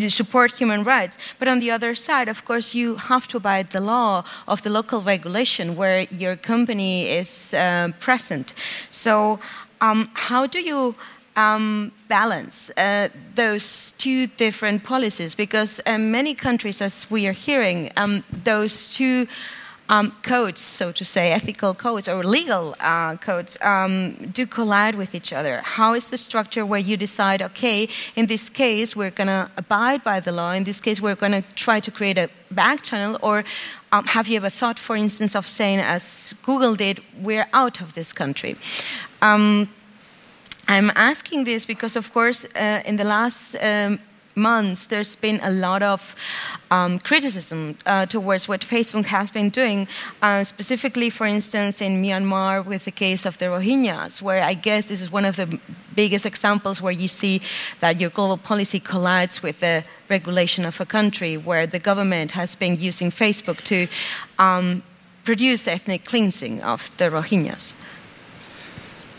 [0.09, 1.17] support human rights.
[1.39, 4.71] But on the other side, of course, you have to abide the law of the
[4.71, 8.53] local regulation where your company is uh, present.
[8.91, 9.41] So,
[9.81, 10.95] um, how do you
[11.39, 17.91] um, balance uh, those two different policies because um, many countries, as we are hearing,
[17.97, 19.29] um, those two
[19.89, 25.15] um, codes, so to say, ethical codes or legal uh, codes, um, do collide with
[25.15, 25.63] each other.
[25.65, 30.03] How is the structure where you decide, okay, in this case, we're going to abide
[30.03, 33.19] by the law, in this case, we're going to try to create a back channel,
[33.23, 33.45] or
[33.93, 37.95] um, have you ever thought, for instance, of saying, as Google did, we're out of
[37.95, 38.57] this country?
[39.23, 39.69] Um,
[40.69, 44.01] I'm asking this because, of course, uh, in the last um,
[44.35, 46.15] months, there's been a lot of
[46.71, 49.89] um, criticism uh, towards what Facebook has been doing,
[50.21, 54.89] uh, specifically, for instance, in Myanmar with the case of the Rohingyas, where I guess
[54.89, 55.59] this is one of the
[55.95, 57.41] biggest examples where you see
[57.81, 62.55] that your global policy collides with the regulation of a country, where the government has
[62.57, 63.89] been using Facebook to
[64.39, 64.83] um,
[65.25, 67.73] produce ethnic cleansing of the Rohingyas.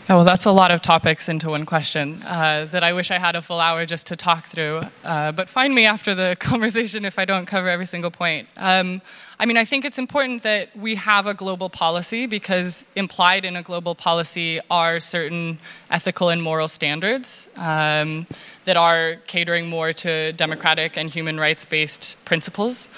[0.08, 3.18] Oh, well, that's a lot of topics into one question uh, that I wish I
[3.18, 4.82] had a full hour just to talk through.
[5.04, 8.48] Uh, but find me after the conversation if I don't cover every single point.
[8.56, 9.02] Um,
[9.38, 13.56] I mean, I think it's important that we have a global policy because implied in
[13.56, 15.58] a global policy are certain
[15.90, 18.26] ethical and moral standards um,
[18.64, 22.90] that are catering more to democratic and human rights based principles.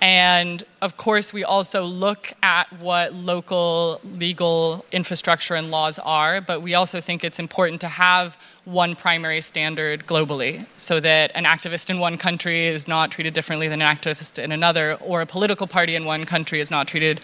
[0.00, 6.62] And of course, we also look at what local legal infrastructure and laws are, but
[6.62, 11.90] we also think it's important to have one primary standard globally so that an activist
[11.90, 15.66] in one country is not treated differently than an activist in another, or a political
[15.66, 17.20] party in one country is not treated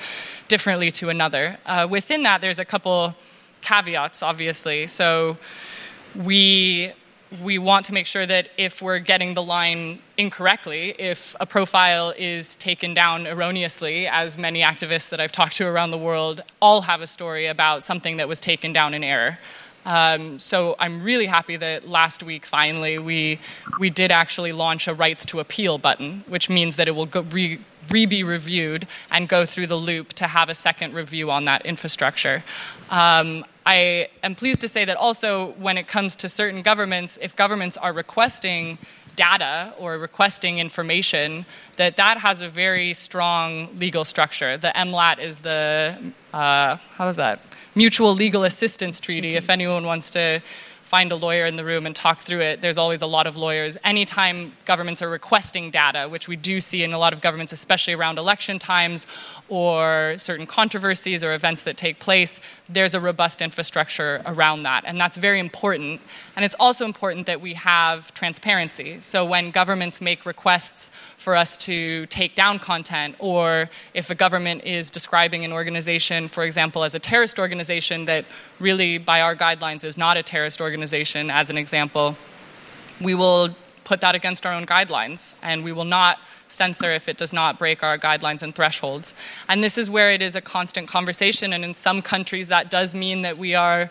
[0.49, 1.59] differently to another.
[1.67, 3.15] Uh, within that, there's a couple
[3.61, 4.87] caveats, obviously.
[4.87, 5.37] So
[6.17, 6.93] we
[7.43, 12.13] we want to make sure that if we're getting the line incorrectly, if a profile
[12.17, 16.83] is taken down erroneously, as many activists that I've talked to around the world all
[16.83, 19.39] have a story about something that was taken down in error.
[19.85, 23.39] Um, so I'm really happy that last week, finally, we,
[23.79, 27.59] we did actually launch a rights to appeal button, which means that it will re,
[27.91, 31.67] re be reviewed and go through the loop to have a second review on that
[31.67, 32.43] infrastructure.
[32.91, 37.35] Um, I am pleased to say that also when it comes to certain governments, if
[37.35, 38.79] governments are requesting
[39.17, 41.47] data or requesting information,
[41.77, 44.57] that that has a very strong legal structure.
[44.57, 45.97] The MLAT is the,
[46.33, 47.41] uh, how is that?
[47.75, 50.41] Mutual Legal Assistance Treaty, if anyone wants to
[50.95, 52.61] find a lawyer in the room and talk through it.
[52.61, 53.77] There's always a lot of lawyers.
[53.83, 57.95] Anytime governments are requesting data, which we do see in a lot of governments, especially
[57.95, 59.09] around election times
[59.49, 64.85] or certain controversies or events that take place, there's a robust infrastructure around that.
[64.87, 66.01] And that's very important.
[66.37, 69.01] And it's also important that we have transparency.
[69.01, 74.63] So when governments make requests for us to take down content, or if a government
[74.63, 78.25] is describing an organization, for example, as a terrorist organization that
[78.65, 82.17] really, by our guidelines, is not a terrorist organization, as an example,
[83.01, 83.51] we will
[83.85, 87.59] put that against our own guidelines and we will not censor if it does not
[87.59, 89.15] break our guidelines and thresholds.
[89.49, 92.95] And this is where it is a constant conversation, and in some countries, that does
[92.95, 93.91] mean that we are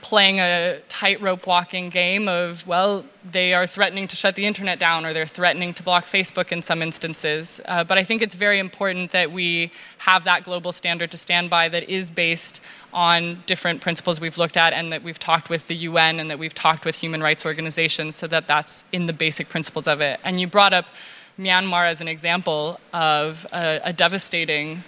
[0.00, 5.04] playing a tightrope walking game of, well, they are threatening to shut the internet down
[5.04, 7.60] or they're threatening to block Facebook in some instances.
[7.66, 11.50] Uh, but I think it's very important that we have that global standard to stand
[11.50, 15.66] by that is based on different principles we've looked at and that we've talked with
[15.66, 19.12] the UN and that we've talked with human rights organizations so that that's in the
[19.12, 20.20] basic principles of it.
[20.24, 20.90] And you brought up
[21.38, 24.82] Myanmar as an example of a, a devastating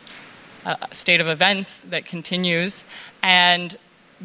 [0.64, 2.84] uh, state of events that continues.
[3.22, 3.76] And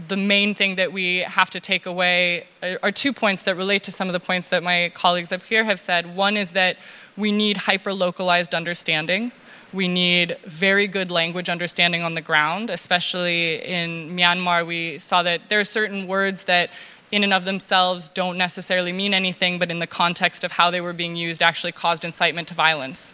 [0.08, 2.48] the main thing that we have to take away
[2.84, 5.64] are two points that relate to some of the points that my colleagues up here
[5.64, 6.16] have said.
[6.16, 6.78] One is that
[7.16, 9.32] we need hyper localized understanding.
[9.72, 14.66] We need very good language understanding on the ground, especially in Myanmar.
[14.66, 16.70] We saw that there are certain words that,
[17.12, 20.82] in and of themselves, don't necessarily mean anything, but in the context of how they
[20.82, 23.14] were being used, actually caused incitement to violence.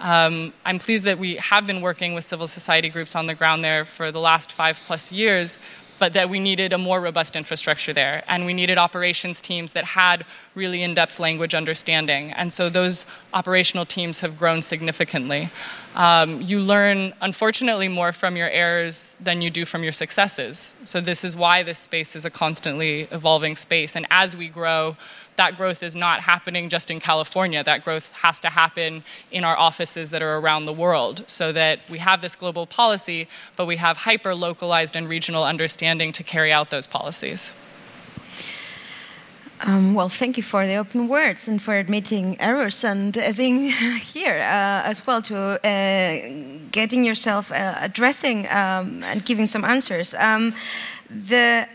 [0.00, 3.62] Um, I'm pleased that we have been working with civil society groups on the ground
[3.62, 5.60] there for the last five plus years,
[6.02, 8.24] but that we needed a more robust infrastructure there.
[8.26, 10.24] And we needed operations teams that had
[10.56, 12.32] really in depth language understanding.
[12.32, 15.50] And so those operational teams have grown significantly.
[15.94, 20.74] Um, you learn, unfortunately, more from your errors than you do from your successes.
[20.82, 23.94] So this is why this space is a constantly evolving space.
[23.94, 24.96] And as we grow,
[25.42, 27.60] that growth is not happening just in California.
[27.64, 31.76] That growth has to happen in our offices that are around the world so that
[31.90, 33.20] we have this global policy,
[33.56, 37.40] but we have hyper localized and regional understanding to carry out those policies.
[39.64, 43.58] Um, well, thank you for the open words and for admitting errors and uh, being
[44.14, 50.14] here uh, as well to uh, getting yourself uh, addressing um, and giving some answers.
[50.14, 50.54] Um,
[51.10, 51.68] the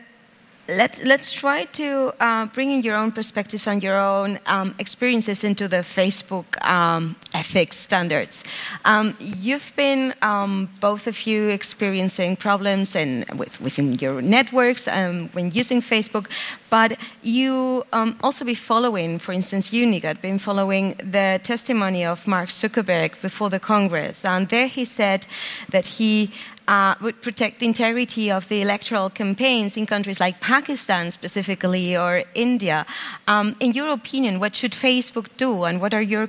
[0.68, 5.44] let's let's try to uh, bring in your own perspectives on your own um, experiences
[5.44, 8.44] into the Facebook um, ethics standards.
[8.86, 15.30] Um, you've been um, both of you experiencing problems in, with, within your networks um,
[15.30, 16.28] when using Facebook,
[16.70, 22.28] but you um, also be following, for instance, you Nighat, been following the testimony of
[22.28, 25.28] Mark Zuckerberg before the Congress, and there he said
[25.70, 26.32] that he
[26.68, 32.24] uh, would protect the integrity of the electoral campaigns in countries like Pakistan specifically or
[32.34, 32.86] India.
[33.28, 36.28] Um, in your opinion, what should Facebook do and what are your,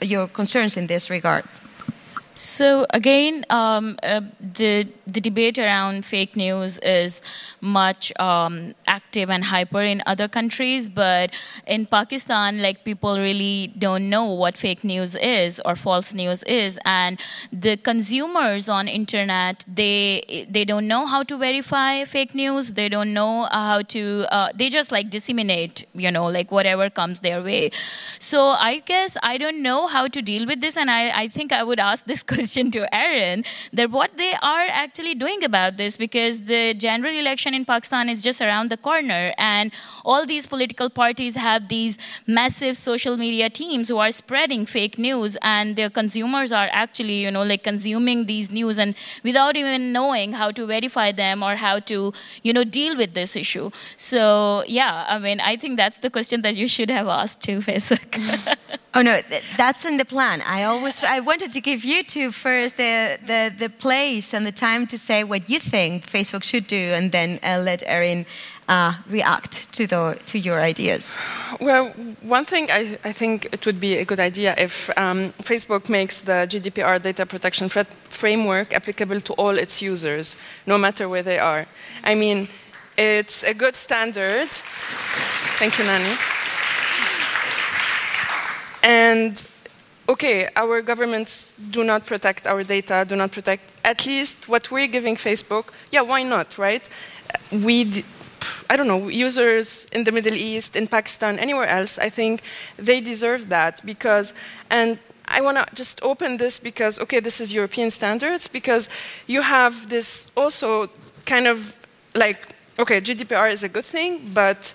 [0.00, 1.44] your concerns in this regard?
[2.38, 7.22] So again, um, uh, the the debate around fake news is
[7.62, 11.30] much um, active and hyper in other countries, but
[11.66, 16.78] in Pakistan, like people really don't know what fake news is or false news is,
[16.84, 17.18] and
[17.50, 22.74] the consumers on internet they they don't know how to verify fake news.
[22.74, 24.26] They don't know how to.
[24.30, 27.70] Uh, they just like disseminate, you know, like whatever comes their way.
[28.18, 31.50] So I guess I don't know how to deal with this, and I I think
[31.52, 35.96] I would ask this question to Erin that what they are actually doing about this
[35.96, 39.72] because the general election in Pakistan is just around the corner and
[40.04, 45.36] all these political parties have these massive social media teams who are spreading fake news
[45.42, 50.32] and their consumers are actually you know like consuming these news and without even knowing
[50.32, 52.12] how to verify them or how to
[52.42, 53.70] you know deal with this issue.
[53.96, 57.58] So yeah i mean i think that's the question that you should have asked to
[57.58, 58.58] Facebook
[58.96, 59.20] oh no
[59.56, 63.52] that's in the plan i always i wanted to give you two first the, the,
[63.58, 67.38] the place and the time to say what you think Facebook should do, and then
[67.42, 68.26] uh, let Erin
[68.68, 71.16] uh, react to, the, to your ideas.
[71.60, 71.90] Well,
[72.22, 76.20] one thing I, I think it would be a good idea if um, Facebook makes
[76.20, 80.36] the GDPR data protection framework applicable to all its users,
[80.66, 81.66] no matter where they are.
[82.04, 82.48] I mean,
[82.96, 84.48] it's a good standard.
[85.58, 86.14] Thank you, Nani.
[88.82, 89.42] And
[90.08, 94.86] okay, our governments do not protect our data, do not protect at least what we're
[94.86, 95.72] giving Facebook.
[95.90, 96.88] Yeah, why not, right?
[97.50, 98.04] We,
[98.70, 102.42] I don't know, users in the Middle East, in Pakistan, anywhere else, I think
[102.76, 104.32] they deserve that because,
[104.70, 108.88] and I want to just open this because, okay, this is European standards, because
[109.26, 110.88] you have this also
[111.24, 111.76] kind of
[112.14, 114.72] like, okay, GDPR is a good thing, but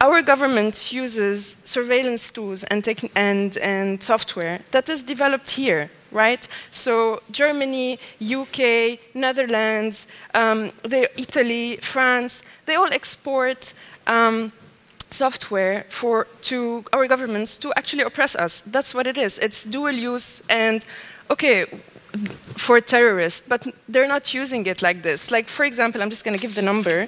[0.00, 6.46] our government uses surveillance tools and, and, and software that is developed here, right?
[6.70, 13.72] So Germany, UK, Netherlands, um, Italy, France, they all export
[14.06, 14.52] um,
[15.10, 18.60] software for, to our governments to actually oppress us.
[18.60, 19.38] That's what it is.
[19.38, 20.84] It's dual use and,
[21.30, 21.66] okay,
[22.56, 25.30] for terrorists, but they're not using it like this.
[25.30, 27.06] Like, for example, I'm just going to give the number.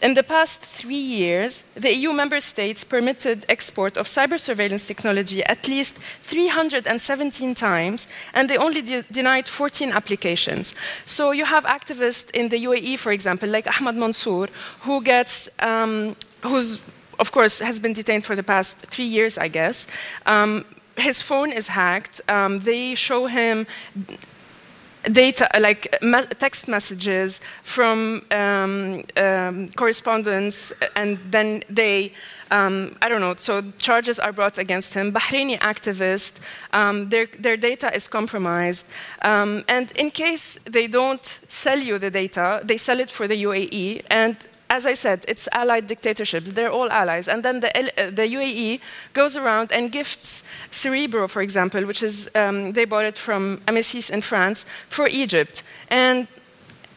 [0.00, 5.42] In the past three years, the EU member states permitted export of cyber surveillance technology
[5.44, 10.74] at least 317 times, and they only de denied 14 applications.
[11.04, 14.48] So you have activists in the UAE, for example, like Ahmed Mansoor,
[14.82, 16.80] who gets, um, who's
[17.18, 19.88] of course has been detained for the past three years, I guess.
[20.26, 20.64] Um,
[20.96, 22.20] his phone is hacked.
[22.28, 23.66] Um, they show him
[25.10, 25.98] data, like
[26.38, 32.12] text messages from um, um, correspondence, and then they,
[32.50, 35.12] um, I don't know, so charges are brought against him.
[35.12, 36.40] Bahraini activist,
[36.72, 38.86] um, their, their data is compromised.
[39.22, 43.42] Um, and in case they don't sell you the data, they sell it for the
[43.42, 44.36] UAE, and
[44.70, 46.50] as I said, it's allied dictatorships.
[46.50, 47.28] They're all allies.
[47.28, 48.80] And then the, uh, the UAE
[49.12, 54.10] goes around and gifts Cerebro, for example, which is, um, they bought it from Amesys
[54.10, 55.62] in France, for Egypt.
[55.88, 56.28] And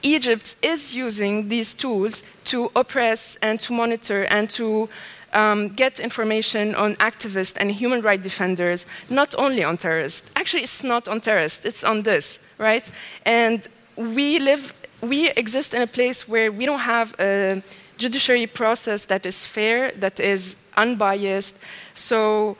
[0.03, 4.89] Egypt is using these tools to oppress and to monitor and to
[5.34, 10.30] um, get information on activists and human rights defenders, not only on terrorists.
[10.36, 12.89] Actually, it's not on terrorists, it's on this, right?
[13.26, 17.62] And we live, we exist in a place where we don't have a
[17.97, 21.58] judiciary process that is fair, that is unbiased.
[21.93, 22.58] So,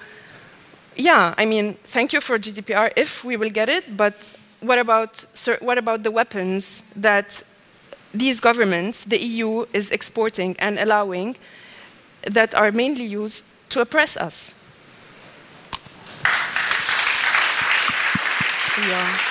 [0.96, 4.16] yeah, I mean, thank you for GDPR if we will get it, but
[4.60, 5.26] what about,
[5.60, 7.42] what about the weapons that
[8.14, 11.38] these governments, the EU, is exporting and allowing
[12.24, 14.58] that are mainly used to oppress us?
[18.78, 19.31] Yeah.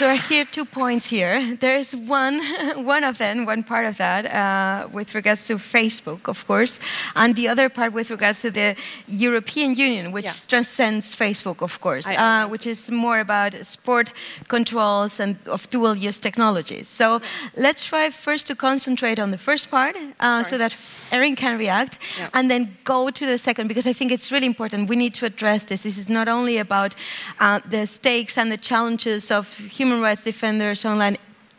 [0.00, 1.54] So I hear two points here.
[1.60, 2.40] There's one,
[2.76, 6.78] one of them, one part of that, uh, with regards to Facebook, of course,
[7.14, 8.76] and the other part with regards to the
[9.08, 10.32] European Union, which yeah.
[10.48, 14.14] transcends Facebook, of course, uh, which is more about sport
[14.48, 16.88] controls and of dual-use technologies.
[16.88, 17.20] So
[17.54, 20.74] let's try first to concentrate on the first part, uh, so that
[21.12, 22.30] Erin can react, yeah.
[22.32, 24.88] and then go to the second because I think it's really important.
[24.88, 25.82] We need to address this.
[25.82, 26.94] This is not only about
[27.38, 31.16] uh, the stakes and the challenges of human human rights defenders online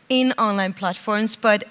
[0.08, 1.64] in online platforms, but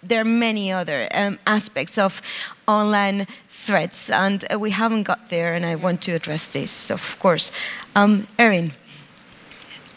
[0.00, 2.22] there are many other um, aspects of
[2.68, 7.18] online threats, and uh, we haven't got there, and I want to address this, of
[7.18, 7.50] course.
[7.96, 8.70] Um, Erin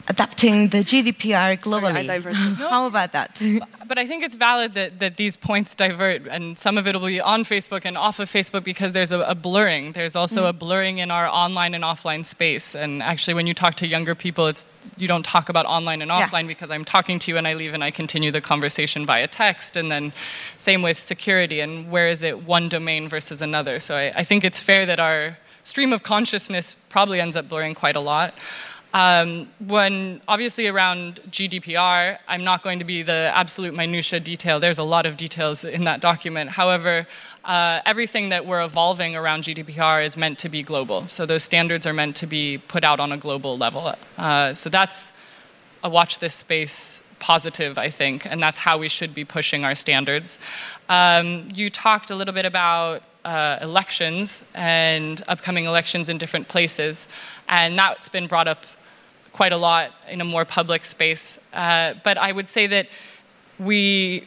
[0.08, 2.06] adapting the GDPR globally.
[2.06, 2.34] Sorry,
[2.70, 3.42] How about that?
[3.88, 7.08] but I think it's valid that, that these points divert, and some of it will
[7.08, 9.92] be on Facebook and off of Facebook because there's a, a blurring.
[9.92, 10.50] There's also mm.
[10.50, 12.76] a blurring in our online and offline space.
[12.76, 14.66] And actually, when you talk to younger people, it's
[14.98, 16.48] you don't talk about online and offline yeah.
[16.48, 19.76] because I'm talking to you and I leave and I continue the conversation via text.
[19.76, 20.14] And then
[20.58, 23.80] same with security and where is it one domain versus another.
[23.80, 27.76] So I, I think it's fair that our stream of consciousness probably ends up blurring
[27.76, 28.34] quite a lot.
[28.94, 34.60] Um, when obviously around GDPR, I'm not going to be the absolute minutia detail.
[34.60, 36.52] There's a lot of details in that document.
[36.52, 37.06] However,
[37.44, 41.08] uh, everything that we're evolving around GDPR is meant to be global.
[41.08, 43.94] So those standards are meant to be put out on a global level.
[44.18, 45.14] Uh, so that's
[45.84, 49.76] a watch this space positive, I think, and that's how we should be pushing our
[49.76, 50.40] standards.
[50.90, 57.08] Um, you talked a little bit about uh, elections and upcoming elections in different places,
[57.50, 58.66] and that's been brought up
[59.40, 61.40] quite a lot in a more public space.
[61.54, 62.88] Uh, but I would say that
[63.60, 64.24] we,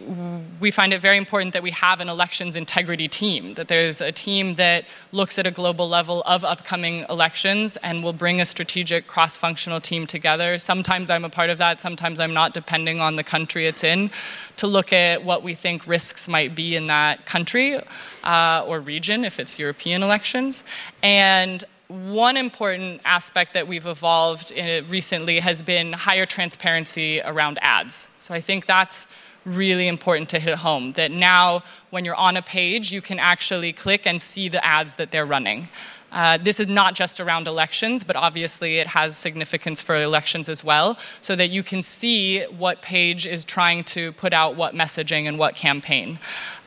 [0.60, 4.12] we find it very important that we have an elections integrity team, that there's a
[4.12, 9.06] team that looks at a global level of upcoming elections and will bring a strategic
[9.06, 10.58] cross functional team together.
[10.58, 14.10] Sometimes I'm a part of that, sometimes I'm not, depending on the country it's in,
[14.56, 17.80] to look at what we think risks might be in that country
[18.24, 20.64] uh, or region if it's European elections.
[21.02, 24.52] And one important aspect that we've evolved
[24.88, 28.08] recently has been higher transparency around ads.
[28.20, 29.08] So I think that's
[29.44, 33.72] really important to hit home that now when you're on a page, you can actually
[33.72, 35.68] click and see the ads that they're running.
[36.12, 40.62] Uh, this is not just around elections, but obviously it has significance for elections as
[40.64, 45.28] well, so that you can see what page is trying to put out what messaging
[45.28, 46.18] and what campaign.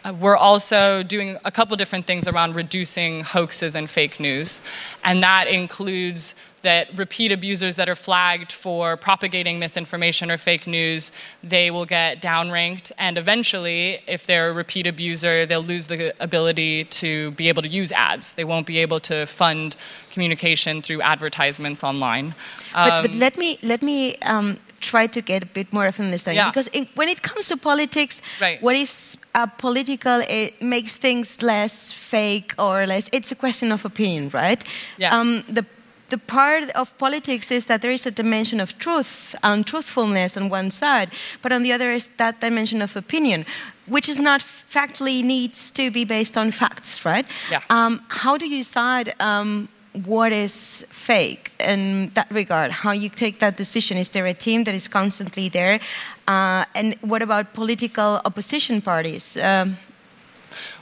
[0.03, 4.61] Uh, we're also doing a couple different things around reducing hoaxes and fake news,
[5.03, 11.11] and that includes that repeat abusers that are flagged for propagating misinformation or fake news,
[11.43, 16.85] they will get downranked, and eventually, if they're a repeat abuser, they'll lose the ability
[16.85, 18.33] to be able to use ads.
[18.33, 19.75] They won't be able to fund
[20.11, 22.33] communication through advertisements online.
[22.73, 25.87] Um, but, but, um, let me let me um, try to get a bit more
[25.87, 26.51] of an understanding yeah.
[26.51, 28.61] because in, when it comes to politics, right.
[28.61, 33.09] what is uh, political it makes things less fake or less.
[33.11, 34.63] It's a question of opinion, right?
[34.97, 35.13] Yes.
[35.13, 35.65] Um, the
[36.09, 40.47] the part of politics is that there is a dimension of truth and truthfulness on
[40.47, 41.09] one side,
[41.41, 43.45] but on the other is that dimension of opinion,
[43.87, 47.25] which is not factually needs to be based on facts, right?
[47.49, 47.61] Yeah.
[47.69, 52.71] Um, how do you decide um, what is fake in that regard?
[52.71, 53.97] How you take that decision?
[53.97, 55.79] Is there a team that is constantly there?
[56.27, 59.37] Uh, and what about political opposition parties?
[59.37, 59.77] Um,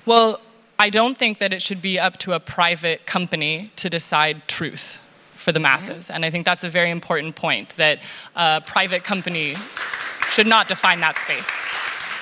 [0.06, 0.40] well,
[0.80, 5.06] I don't think that it should be up to a private company to decide truth
[5.36, 6.10] for the masses.
[6.10, 8.00] And I think that's a very important point that
[8.36, 9.56] a private company
[10.30, 11.71] should not define that space.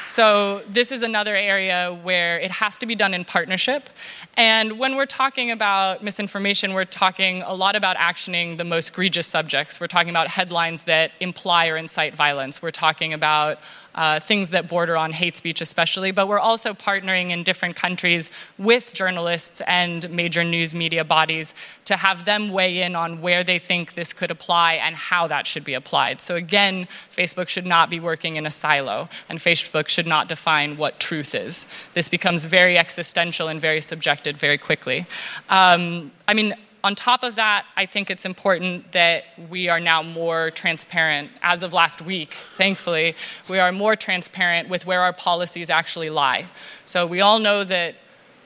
[0.10, 3.91] So, this is another area where it has to be done in partnership.
[4.36, 9.28] And when we're talking about misinformation, we're talking a lot about actioning the most egregious
[9.28, 9.80] subjects.
[9.80, 12.60] We're talking about headlines that imply or incite violence.
[12.60, 13.60] We're talking about
[14.00, 16.12] uh, things that border on hate speech, especially.
[16.12, 21.97] But we're also partnering in different countries with journalists and major news media bodies to
[21.97, 25.66] have them weigh in on where they think this could apply and how that should
[25.66, 26.22] be applied.
[26.22, 30.78] So, again, Facebook should not be working in a silo, and Facebook should not define
[30.78, 31.68] what truth is.
[31.93, 35.08] This becomes very existential and very subjective very quickly.
[35.50, 40.02] Um, I mean, on top of that, I think it's important that we are now
[40.02, 41.30] more transparent.
[41.42, 43.16] As of last week, thankfully,
[43.50, 46.46] we are more transparent with where our policies actually lie.
[46.86, 47.96] So we all know that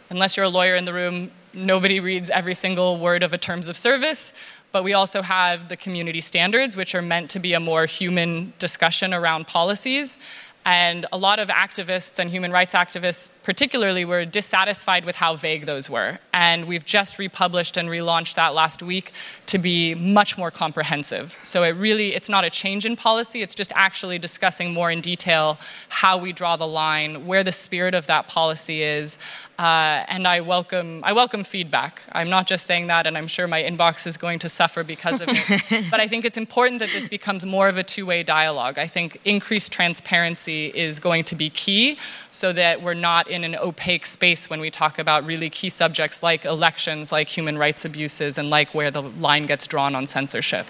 [0.09, 3.67] unless you're a lawyer in the room, nobody reads every single word of a terms
[3.67, 4.33] of service.
[4.71, 8.53] But we also have the community standards, which are meant to be a more human
[8.57, 10.17] discussion around policies.
[10.65, 15.65] And a lot of activists and human rights activists, particularly, were dissatisfied with how vague
[15.65, 16.19] those were.
[16.33, 19.11] And we've just republished and relaunched that last week
[19.47, 21.37] to be much more comprehensive.
[21.43, 25.01] So it really, it's not a change in policy, it's just actually discussing more in
[25.01, 29.19] detail how we draw the line, where the spirit of that policy is.
[29.59, 32.01] Uh, and I welcome, I welcome feedback.
[32.11, 35.21] I'm not just saying that, and I'm sure my inbox is going to suffer because
[35.21, 35.85] of it.
[35.91, 38.79] but I think it's important that this becomes more of a two way dialogue.
[38.79, 41.97] I think increased transparency is going to be key
[42.31, 46.21] so that we're not in an opaque space when we talk about really key subjects
[46.23, 50.67] like elections, like human rights abuses, and like where the line gets drawn on censorship.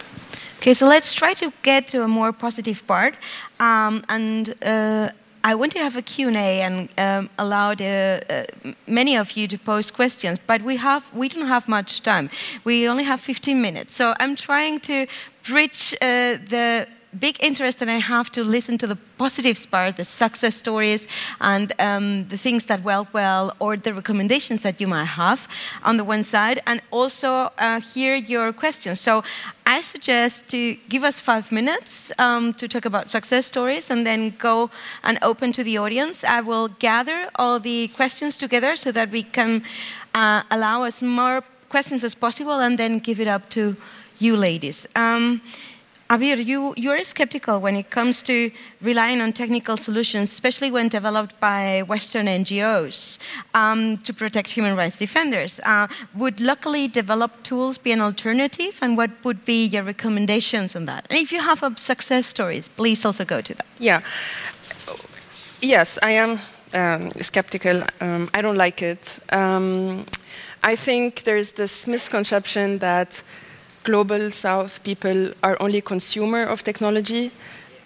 [0.60, 3.16] Okay, so let's try to get to a more positive part.
[3.60, 5.10] Um, and uh,
[5.44, 9.58] I want to have a Q&A and um, allow the, uh, many of you to
[9.58, 12.30] pose questions, but we, have, we don't have much time.
[12.64, 13.94] We only have 15 minutes.
[13.94, 15.06] So I'm trying to
[15.46, 16.88] bridge uh, the
[17.20, 21.08] big interest and I have to listen to the positive part, the success stories,
[21.40, 25.48] and um, the things that went well, or the recommendations that you might have
[25.84, 29.00] on the one side, and also uh, hear your questions.
[29.00, 29.24] So
[29.66, 34.34] I suggest to give us five minutes um, to talk about success stories and then
[34.38, 34.70] go
[35.04, 36.24] and open to the audience.
[36.24, 39.64] I will gather all the questions together so that we can
[40.14, 43.76] uh, allow as more questions as possible and then give it up to
[44.20, 44.88] you ladies.
[44.96, 45.42] Um,
[46.14, 48.52] Abir, you, you're skeptical when it comes to
[48.82, 53.18] relying on technical solutions, especially when developed by Western NGOs
[53.56, 55.60] um, to protect human rights defenders.
[55.66, 60.86] Uh, would locally developed tools be an alternative, and what would be your recommendations on
[60.86, 61.08] that?
[61.10, 63.66] And if you have success stories, please also go to that.
[63.80, 64.02] Yeah.
[65.64, 66.40] Yes, I am
[66.76, 67.82] um, skeptical.
[68.02, 69.18] Um, I don't like it.
[69.32, 70.06] Um,
[70.64, 73.24] I think there's this misconception that
[73.84, 77.32] global south people are only consumer of technology.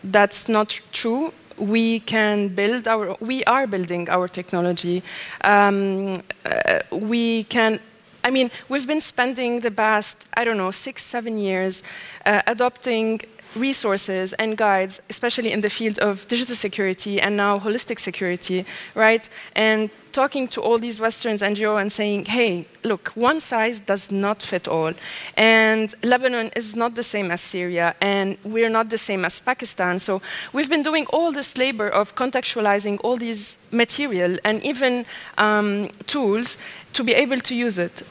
[0.04, 1.34] That's not true.
[1.58, 5.02] We can build our, we are building our technology.
[5.42, 7.80] Um, uh, we can
[8.24, 11.82] I mean, we've been spending the past, I don't know, six, seven years
[12.26, 13.22] uh, adopting
[13.56, 19.30] resources and guides, especially in the field of digital security and now holistic security, right?
[19.56, 24.42] And talking to all these Western NGO and saying, hey, look, one size does not
[24.42, 24.94] fit all.
[25.36, 30.00] And Lebanon is not the same as Syria, and we're not the same as Pakistan.
[30.00, 30.22] So
[30.54, 35.06] we've been doing all this labor of contextualizing all these material and even
[35.38, 36.58] um, tools
[36.94, 38.02] to be able to use it.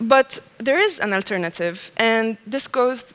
[0.00, 3.14] But there is an alternative, and this goes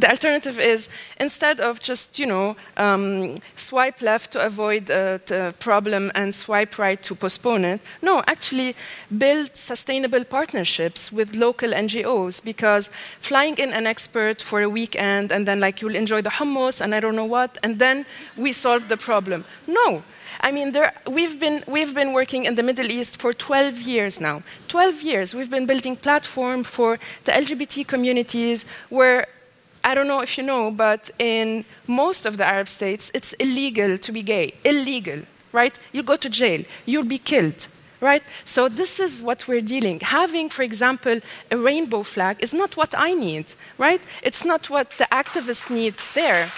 [0.00, 0.88] the alternative is
[1.18, 6.78] instead of just you know um, swipe left to avoid uh, the problem and swipe
[6.78, 8.74] right to postpone it no actually
[9.16, 15.46] build sustainable partnerships with local ngos because flying in an expert for a weekend and
[15.48, 18.04] then like you'll enjoy the hummus and i don't know what and then
[18.36, 20.02] we solve the problem no
[20.40, 24.20] I mean, there, we've, been, we've been working in the Middle East for 12 years
[24.20, 24.42] now.
[24.68, 25.34] 12 years.
[25.34, 29.26] We've been building platform for the LGBT communities where
[29.86, 33.96] I don't know if you know, but in most of the Arab states, it's illegal
[33.98, 34.52] to be gay.
[34.64, 35.20] Illegal,
[35.52, 35.78] right?
[35.92, 37.68] You go to jail, you'll be killed,
[38.00, 38.24] right?
[38.44, 40.00] So this is what we're dealing.
[40.00, 41.20] Having, for example,
[41.52, 44.00] a rainbow flag is not what I need, right?
[44.24, 46.50] It's not what the activist needs there.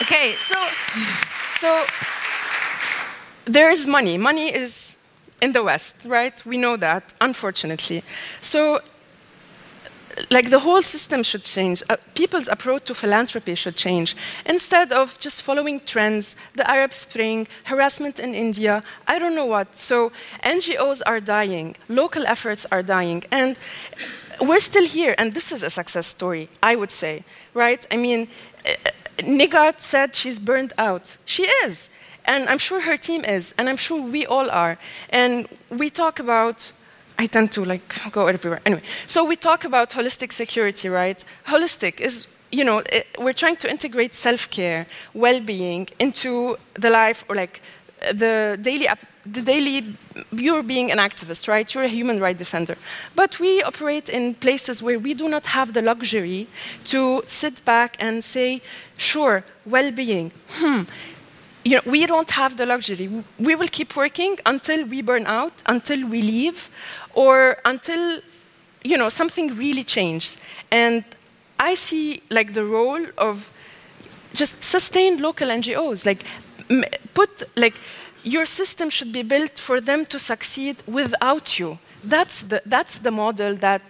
[0.00, 0.56] Okay, so,
[1.60, 1.84] so
[3.44, 4.16] there is money.
[4.16, 4.96] Money is
[5.42, 6.42] in the West, right?
[6.46, 8.02] We know that, unfortunately.
[8.40, 8.80] So
[10.30, 11.82] like the whole system should change.
[11.88, 14.16] Uh, people's approach to philanthropy should change.
[14.46, 19.76] Instead of just following trends, the Arab Spring, harassment in India, I don't know what.
[19.76, 20.12] So
[20.42, 23.58] NGOs are dying, local efforts are dying, and
[24.40, 25.14] we're still here.
[25.18, 27.86] And this is a success story, I would say, right?
[27.90, 28.28] I mean,
[28.66, 31.16] uh, Nighat said she's burned out.
[31.24, 31.90] She is.
[32.24, 33.54] And I'm sure her team is.
[33.58, 34.78] And I'm sure we all are.
[35.10, 36.72] And we talk about
[37.20, 38.62] I tend to like go everywhere.
[38.64, 41.22] Anyway, so we talk about holistic security, right?
[41.52, 42.14] Holistic is
[42.52, 47.62] you know, it, we're trying to integrate self-care, well-being into the life or like
[48.22, 48.88] the daily
[49.26, 49.94] the daily
[50.32, 52.76] you're being an activist right you're a human rights defender
[53.14, 56.48] but we operate in places where we do not have the luxury
[56.86, 58.62] to sit back and say
[58.96, 60.82] sure well-being hmm
[61.64, 63.22] you know, we don't have the luxury.
[63.38, 66.70] We will keep working until we burn out, until we leave,
[67.24, 68.02] or until
[68.90, 70.38] you know something really changes.
[70.70, 71.04] And
[71.70, 73.50] I see like the role of
[74.32, 76.20] just sustained local NGOs, like
[77.14, 77.74] put like
[78.22, 81.78] your system should be built for them to succeed without you.
[82.04, 83.82] That's the, that's the model that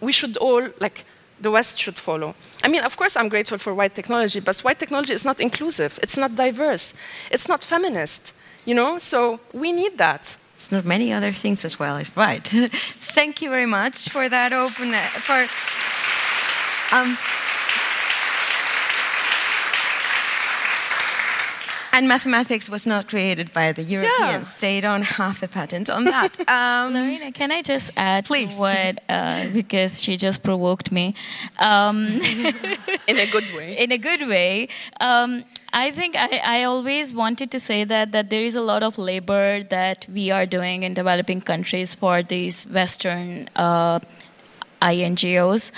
[0.00, 1.04] we should all, like,
[1.40, 2.34] the West should follow.
[2.64, 5.98] I mean, of course, I'm grateful for white technology, but white technology is not inclusive,
[6.02, 6.94] it's not diverse,
[7.30, 8.32] it's not feminist,
[8.64, 8.98] you know?
[8.98, 10.36] So we need that.
[10.56, 12.42] It's not many other things as well, right?
[12.48, 15.44] Thank you very much for that open, for.
[16.96, 17.18] Um,
[21.96, 24.48] And mathematics was not created by the Europeans.
[24.52, 24.60] Yeah.
[24.60, 26.38] They don't have the patent on that.
[26.56, 28.58] Um, Lorena, can I just add please.
[28.58, 31.14] what, uh, because she just provoked me.
[31.58, 32.06] Um,
[33.06, 33.78] in a good way.
[33.78, 34.68] In a good way.
[35.00, 38.82] Um, I think I, I, always wanted to say that that there is a lot
[38.82, 44.00] of labor that we are doing in developing countries for these Western uh,
[44.82, 45.72] INGOs.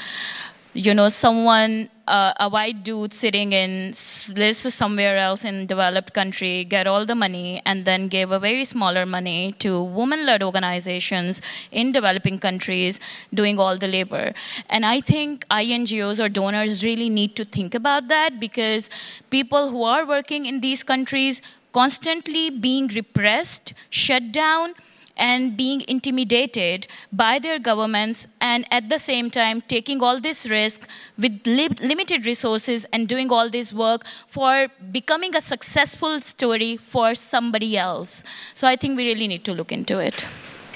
[0.79, 3.95] You know, someone uh, a white dude sitting in
[4.29, 8.65] this somewhere else in developed country get all the money and then give a very
[8.65, 13.01] smaller money to women-led organizations in developing countries
[13.35, 14.33] doing all the labor.
[14.71, 18.89] And i think ingos or donors really need to think about that because
[19.31, 24.75] people who are working in these countries constantly being repressed shut down
[25.19, 30.89] and being intimidated by their governments and at the same time taking all this risk
[31.19, 37.15] with li- limited resources and doing all this work for becoming a successful story for
[37.15, 38.25] somebody else.
[38.55, 40.27] So I think we really need to look into it.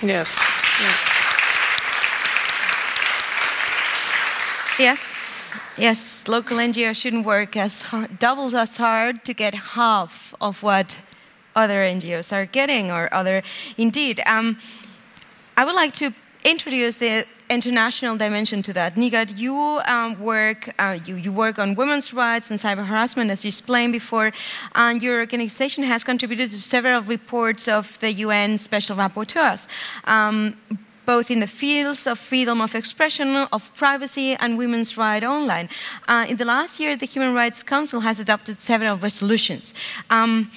[0.03, 0.37] Yes.
[0.81, 1.23] Yes.
[4.79, 5.33] Yes.
[5.79, 10.99] Yes, local NGOs shouldn't work as hard, doubles as hard to get half of what
[11.55, 13.43] other NGOs are getting or other.
[13.77, 14.59] Indeed, um,
[15.57, 16.13] I would like to
[16.45, 18.95] introduce the international dimension to that.
[18.95, 23.45] Nighat, you um, work uh, you, you, work on women's rights and cyber harassment, as
[23.45, 24.33] you explained before,
[24.75, 29.67] and your organization has contributed to several reports of the UN Special Rapporteurs.
[30.05, 30.55] Um,
[31.05, 35.69] both in the fields of freedom of expression, of privacy, and women's rights online.
[36.07, 39.75] Uh, in the last year, the Human Rights Council has adopted several resolutions.
[40.11, 40.51] Um,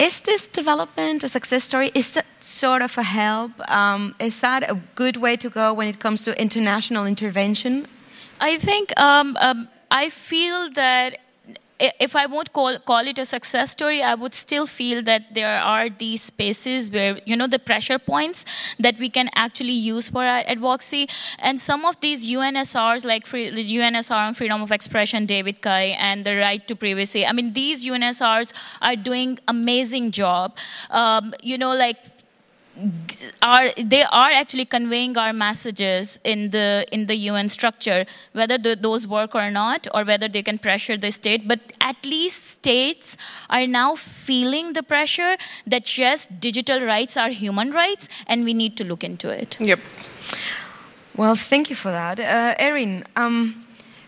[0.00, 1.90] is this development a success story?
[1.94, 3.52] Is that sort of a help?
[3.70, 7.86] Um, is that a good way to go when it comes to international intervention?
[8.40, 11.18] I think um, um, I feel that
[11.80, 15.58] if I won't call, call it a success story, I would still feel that there
[15.58, 18.44] are these spaces where, you know, the pressure points
[18.78, 21.08] that we can actually use for our advocacy.
[21.38, 26.24] And some of these UNSRs, like free, UNSR on freedom of expression, David Kaye, and
[26.24, 28.52] the right to privacy, I mean, these UNSRs
[28.82, 30.56] are doing amazing job.
[30.90, 32.19] Um, you know, like
[33.42, 38.74] are they are actually conveying our messages in the in the UN structure, whether the,
[38.74, 41.46] those work or not, or whether they can pressure the state.
[41.46, 43.16] But at least states
[43.50, 48.76] are now feeling the pressure that yes, digital rights are human rights, and we need
[48.78, 49.56] to look into it.
[49.60, 49.80] Yep.
[51.16, 53.04] Well, thank you for that, uh, Erin.
[53.16, 53.66] Um,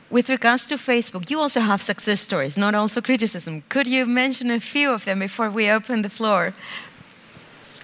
[0.08, 3.62] with regards to Facebook, you also have success stories, not also criticism.
[3.68, 6.52] Could you mention a few of them before we open the floor?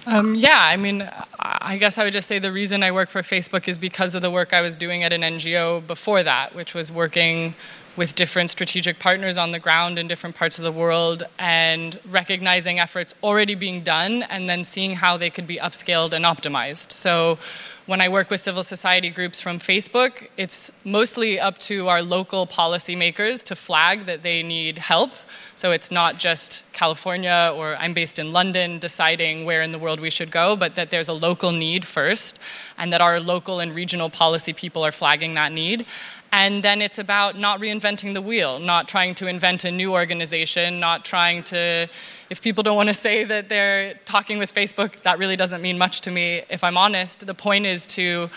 [0.09, 1.07] Um, yeah, I mean,
[1.37, 4.23] I guess I would just say the reason I work for Facebook is because of
[4.23, 7.53] the work I was doing at an NGO before that, which was working
[7.95, 12.79] with different strategic partners on the ground in different parts of the world and recognizing
[12.79, 16.91] efforts already being done and then seeing how they could be upscaled and optimized.
[16.91, 17.37] So
[17.85, 22.47] when I work with civil society groups from Facebook, it's mostly up to our local
[22.47, 25.11] policymakers to flag that they need help
[25.59, 29.99] so it's not just California or I'm based in London deciding where in the world
[29.99, 32.39] we should go, but that there's a local need first,
[32.77, 35.85] and that our local and regional policy people are flagging that need.
[36.31, 40.79] And then it's about not reinventing the wheel, not trying to invent a new organization,
[40.79, 41.89] not trying to,
[42.29, 45.77] if people don't want to say that they're talking with Facebook, that really doesn't mean
[45.77, 46.43] much to me.
[46.49, 48.29] If I'm honest, the point is to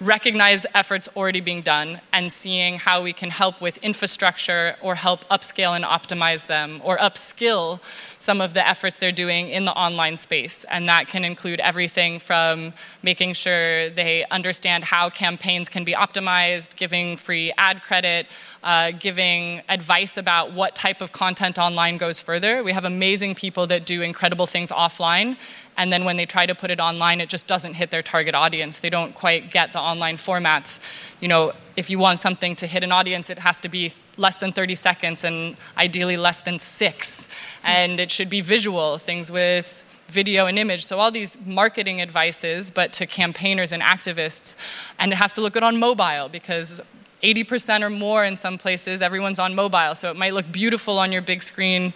[0.00, 5.24] recognize efforts already being done and seeing how we can help with infrastructure or help
[5.28, 7.80] upscale and optimize them or upskill
[8.20, 10.64] some of the efforts they're doing in the online space.
[10.64, 16.76] And that can include everything from making sure they understand how campaigns can be optimized,
[16.76, 18.26] giving free ad credit,
[18.62, 22.62] uh, giving advice about what type of content online goes further.
[22.62, 25.38] We have amazing people that do incredible things offline,
[25.78, 28.34] and then when they try to put it online, it just doesn't hit their target
[28.34, 28.80] audience.
[28.80, 30.78] They don't quite get the online formats.
[31.20, 34.36] You know, if you want something to hit an audience, it has to be less
[34.36, 37.28] than 30 seconds and ideally less than six.
[37.64, 40.84] And it should be visual, things with video and image.
[40.84, 44.56] So, all these marketing advices, but to campaigners and activists.
[44.98, 46.80] And it has to look good on mobile because
[47.22, 49.94] 80% or more in some places, everyone's on mobile.
[49.94, 51.92] So, it might look beautiful on your big screen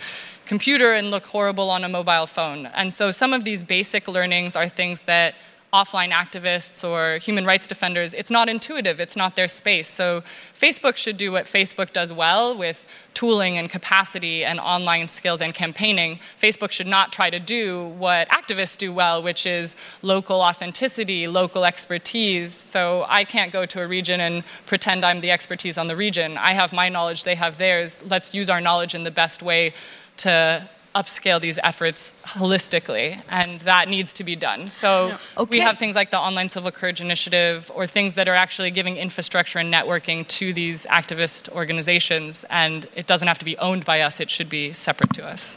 [0.47, 2.67] computer and look horrible on a mobile phone.
[2.67, 5.35] And so, some of these basic learnings are things that
[5.75, 9.89] offline activists or human rights defenders, it's not intuitive, it's not their space.
[9.89, 10.21] So
[10.55, 15.53] Facebook should do what Facebook does well with tooling and capacity and online skills and
[15.53, 16.21] campaigning.
[16.39, 21.65] Facebook should not try to do what activists do well, which is local authenticity, local
[21.65, 22.53] expertise.
[22.55, 26.39] So I can't go to a region and pretend I'm the expertise on the region.
[26.39, 28.03] I have my knowledge, they have theirs.
[28.09, 29.73] Let's use our knowledge in the best way
[30.19, 34.71] to upscale these efforts holistically, and that needs to be done.
[34.71, 35.59] So okay.
[35.59, 38.97] we have things like the Online Civil Courage Initiative, or things that are actually giving
[38.97, 44.01] infrastructure and networking to these activist organizations, and it doesn't have to be owned by
[44.03, 45.57] us, it should be separate to us.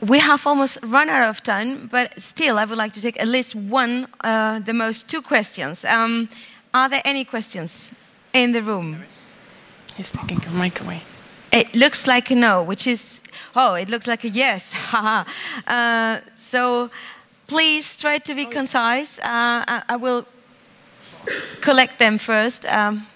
[0.00, 3.26] We have almost run out of time, but still, I would like to take at
[3.26, 5.84] least one, uh, the most two questions.
[5.84, 6.28] Um,
[6.72, 7.90] are there any questions
[8.32, 9.04] in the room?
[9.96, 11.02] He's taking your mic away.
[11.50, 13.22] It looks like a no, which is,
[13.56, 14.74] oh, it looks like a yes.
[15.66, 16.90] uh, so
[17.46, 19.18] please try to be concise.
[19.18, 20.26] Uh, I, I, will
[21.60, 22.66] collect them first.
[22.66, 23.06] Um,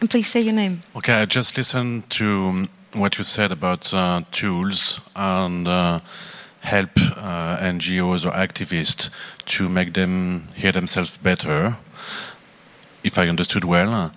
[0.00, 0.82] and please say your name.
[0.94, 6.00] Okay, I just listened to what you said about uh, tools and uh,
[6.60, 9.10] help uh, NGOs or activists
[9.46, 11.76] to make them hear themselves better,
[13.02, 14.12] if I understood well.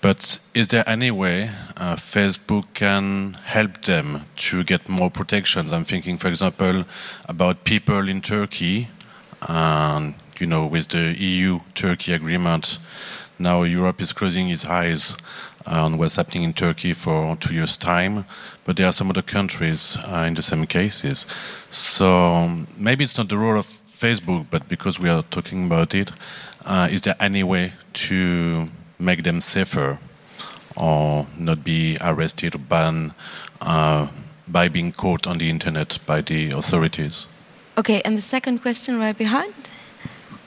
[0.00, 5.72] But is there any way uh, Facebook can help them to get more protections?
[5.72, 6.84] I'm thinking, for example,
[7.28, 8.88] about people in Turkey,
[9.46, 12.78] and you know, with the EU-Turkey agreement,
[13.38, 15.16] now Europe is closing its eyes
[15.66, 18.24] on what's happening in Turkey for two years' time,
[18.64, 21.26] but there are some other countries uh, in the same cases.
[21.68, 26.10] So maybe it's not the role of Facebook, but because we are talking about it,
[26.64, 28.68] uh, is there any way to
[29.00, 29.98] make them safer
[30.76, 33.12] or not be arrested or banned
[33.60, 34.08] uh,
[34.46, 37.26] by being caught on the internet by the authorities.
[37.78, 39.54] Okay, and the second question right behind.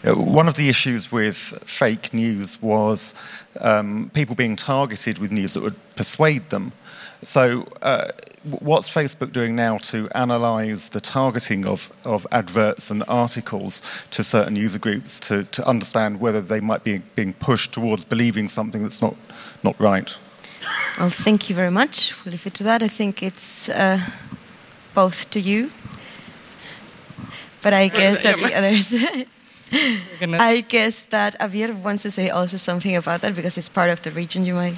[0.03, 3.15] One of the issues with fake news was
[3.61, 6.73] um, people being targeted with news that would persuade them.
[7.23, 8.09] So, uh,
[8.59, 14.55] what's Facebook doing now to analyze the targeting of, of adverts and articles to certain
[14.55, 19.01] user groups to, to understand whether they might be being pushed towards believing something that's
[19.01, 19.15] not,
[19.63, 20.17] not right?
[20.99, 22.13] Well, thank you very much.
[22.23, 22.83] We'll leave it to that.
[22.83, 23.99] I think it's uh,
[24.93, 25.71] both to you.
[27.61, 28.93] But I guess that the others.
[30.39, 34.01] I guess that Abir wants to say also something about that because it's part of
[34.01, 34.75] the region you might.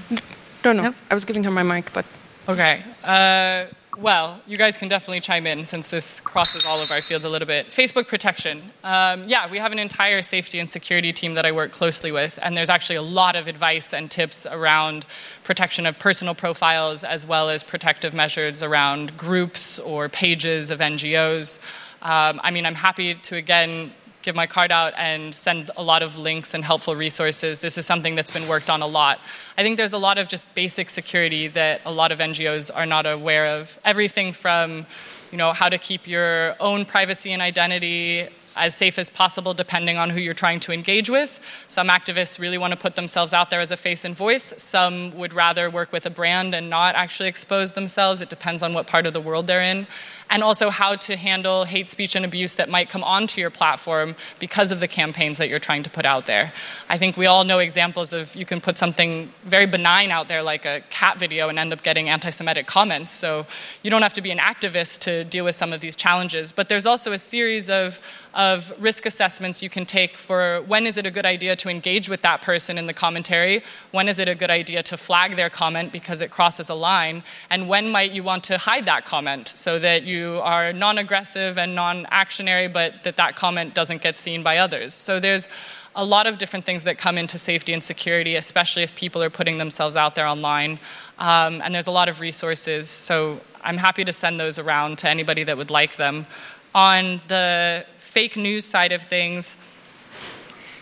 [0.63, 0.95] No, no.
[1.11, 2.05] I was giving her my mic, but
[2.47, 2.83] Okay.
[3.03, 3.65] Uh,
[3.97, 7.29] well, you guys can definitely chime in since this crosses all of our fields a
[7.29, 7.67] little bit.
[7.67, 8.61] Facebook protection.
[8.83, 12.37] Um, yeah, we have an entire safety and security team that I work closely with,
[12.43, 15.07] and there's actually a lot of advice and tips around
[15.43, 21.59] protection of personal profiles as well as protective measures around groups or pages of NGOs.
[22.03, 23.91] Um, I mean, I'm happy to again
[24.25, 27.59] give my card out and send a lot of links and helpful resources.
[27.59, 29.19] This is something that's been worked on a lot.
[29.55, 32.87] I think there's a lot of just basic security that a lot of NGOs are
[32.87, 33.79] not aware of.
[33.85, 34.87] Everything from,
[35.31, 39.97] you know, how to keep your own privacy and identity as safe as possible depending
[39.97, 41.39] on who you're trying to engage with.
[41.67, 44.53] Some activists really want to put themselves out there as a face and voice.
[44.57, 48.21] Some would rather work with a brand and not actually expose themselves.
[48.21, 49.87] It depends on what part of the world they're in
[50.29, 54.15] and also how to handle hate speech and abuse that might come onto your platform
[54.39, 56.51] because of the campaigns that you're trying to put out there.
[56.89, 60.41] I think we all know examples of you can put something very benign out there,
[60.41, 63.11] like a cat video, and end up getting anti Semitic comments.
[63.11, 63.45] So
[63.83, 66.51] you don't have to be an activist to deal with some of these challenges.
[66.51, 68.01] But there's also a series of
[68.35, 72.09] of risk assessments you can take for when is it a good idea to engage
[72.09, 75.49] with that person in the commentary, when is it a good idea to flag their
[75.49, 79.47] comment because it crosses a line, and when might you want to hide that comment
[79.47, 84.17] so that you are non aggressive and non actionary, but that that comment doesn't get
[84.17, 84.93] seen by others.
[84.93, 85.47] So there's
[85.95, 89.29] a lot of different things that come into safety and security, especially if people are
[89.29, 90.77] putting themselves out there online.
[91.19, 95.09] Um, and there's a lot of resources, so I'm happy to send those around to
[95.09, 96.27] anybody that would like them.
[96.73, 97.85] On the
[98.15, 99.57] fake news side of things,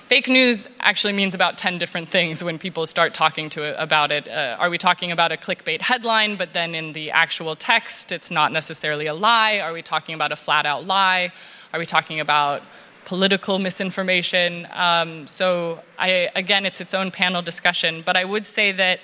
[0.05, 4.11] fake news actually means about 10 different things when people start talking to it, about
[4.11, 4.27] it.
[4.27, 8.29] Uh, are we talking about a clickbait headline, but then in the actual text, it's
[8.29, 9.59] not necessarily a lie?
[9.61, 11.31] Are we talking about a flat out lie?
[11.73, 12.61] Are we talking about
[13.03, 14.67] political misinformation?
[14.71, 18.03] Um, so, I, again, it's its own panel discussion.
[18.05, 18.99] But I would say that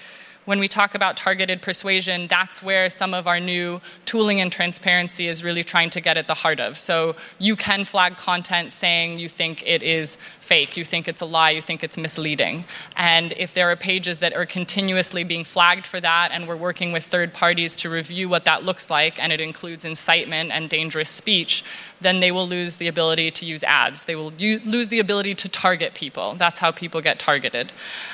[0.46, 5.28] when we talk about targeted persuasion, that's where some of our new tooling and transparency
[5.28, 6.78] is really trying to get at the heart of.
[6.78, 11.26] So you can flag content saying you think it is fake, you think it's a
[11.26, 12.66] lie, you think it's misleading.
[12.96, 16.92] And if there are pages that are continuously being flagged for that, and we're working
[16.92, 21.10] with third parties to review what that looks like, and it includes incitement and dangerous
[21.10, 21.64] speech,
[22.02, 24.06] then they will lose the ability to use ads.
[24.06, 26.36] They will u- lose the ability to target people.
[26.36, 27.72] That's how people get targeted.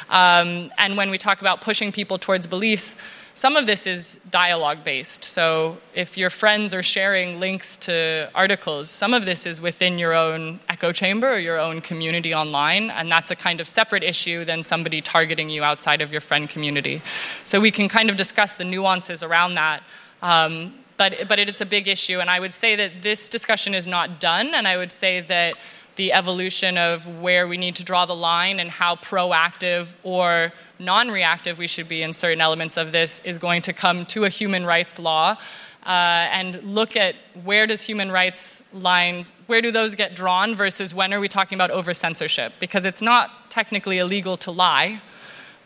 [0.10, 2.96] Um, and when we talk about pushing people towards beliefs,
[3.36, 5.26] some of this is dialogue based.
[5.26, 10.14] So if your friends are sharing links to articles, some of this is within your
[10.14, 14.46] own echo chamber or your own community online, and that's a kind of separate issue
[14.46, 17.02] than somebody targeting you outside of your friend community.
[17.44, 19.84] So we can kind of discuss the nuances around that.
[20.22, 23.86] Um, but, but it's a big issue, and I would say that this discussion is
[23.86, 25.56] not done, and I would say that
[25.96, 31.10] the evolution of where we need to draw the line and how proactive or non
[31.10, 34.30] reactive we should be in certain elements of this is going to come to a
[34.30, 35.38] human rights law.
[35.86, 40.96] Uh, and look at where does human rights lines where do those get drawn versus
[40.96, 45.00] when are we talking about over censorship because it's not technically illegal to lie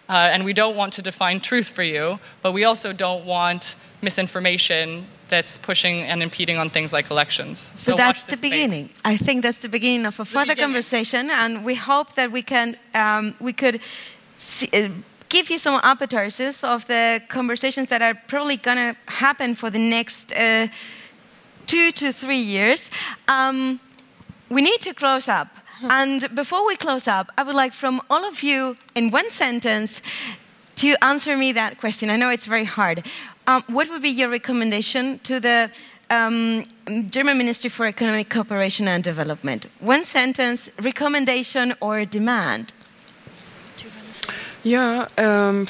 [0.10, 3.78] uh, and we don't want to define truth for you but we also don't want
[4.02, 7.60] misinformation that's pushing and impeding on things like elections.
[7.76, 8.52] So, so that's the space.
[8.52, 8.90] beginning.
[9.06, 12.76] I think that's the beginning of a further conversation, and we hope that we can
[12.94, 13.80] um, we could
[14.38, 14.90] see, uh,
[15.30, 19.80] give you some appetizers of the conversations that are probably going to happen for the
[19.80, 20.68] next uh,
[21.68, 22.90] two to three years.
[23.28, 23.80] Um,
[24.50, 25.48] we need to close up.
[25.84, 30.02] And before we close up, I would like from all of you, in one sentence,
[30.76, 32.10] to answer me that question.
[32.10, 33.06] I know it's very hard.
[33.50, 35.72] Um, what would be your recommendation to the
[36.12, 36.64] um,
[37.10, 39.66] German Ministry for Economic Cooperation and Development?
[39.80, 42.74] One sentence, recommendation or demand?
[44.64, 45.66] Yeah, um,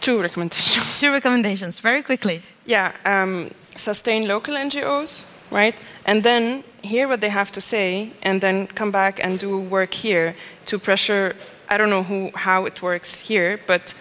[0.00, 1.00] two recommendations.
[1.00, 2.42] Two recommendations, very quickly.
[2.64, 5.74] Yeah, um, sustain local NGOs, right?
[6.04, 9.94] And then hear what they have to say, and then come back and do work
[9.94, 11.34] here to pressure.
[11.68, 13.94] I don't know who, how it works here, but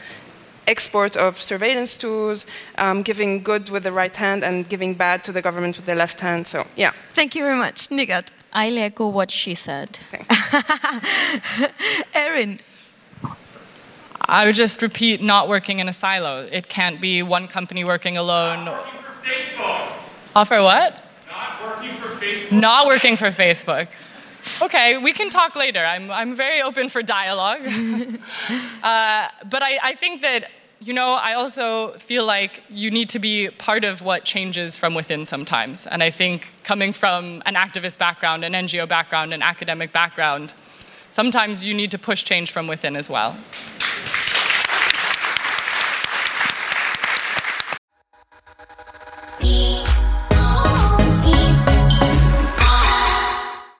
[0.67, 2.45] export of surveillance tools,
[2.77, 5.95] um, giving good with the right hand and giving bad to the government with the
[5.95, 6.47] left hand.
[6.47, 6.91] So, yeah.
[7.13, 7.89] Thank you very much.
[7.89, 8.27] Nighat.
[8.53, 9.99] I'll echo what she said.
[12.13, 12.59] Erin.
[14.27, 16.47] I would just repeat not working in a silo.
[16.51, 18.65] It can't be one company working alone.
[18.65, 19.91] Not working for Facebook.
[20.35, 21.03] Offer what?
[21.27, 22.59] Not working for Facebook.
[22.59, 23.87] Not working for Facebook
[24.61, 25.83] okay, we can talk later.
[25.83, 27.61] I'm, I'm very open for dialogue.
[28.83, 33.19] uh, but I, I think that, you know, I also feel like you need to
[33.19, 35.87] be part of what changes from within sometimes.
[35.87, 40.53] And I think coming from an activist background, an NGO background, an academic background,
[41.11, 43.35] sometimes you need to push change from within as well.
[49.41, 49.64] Yeah.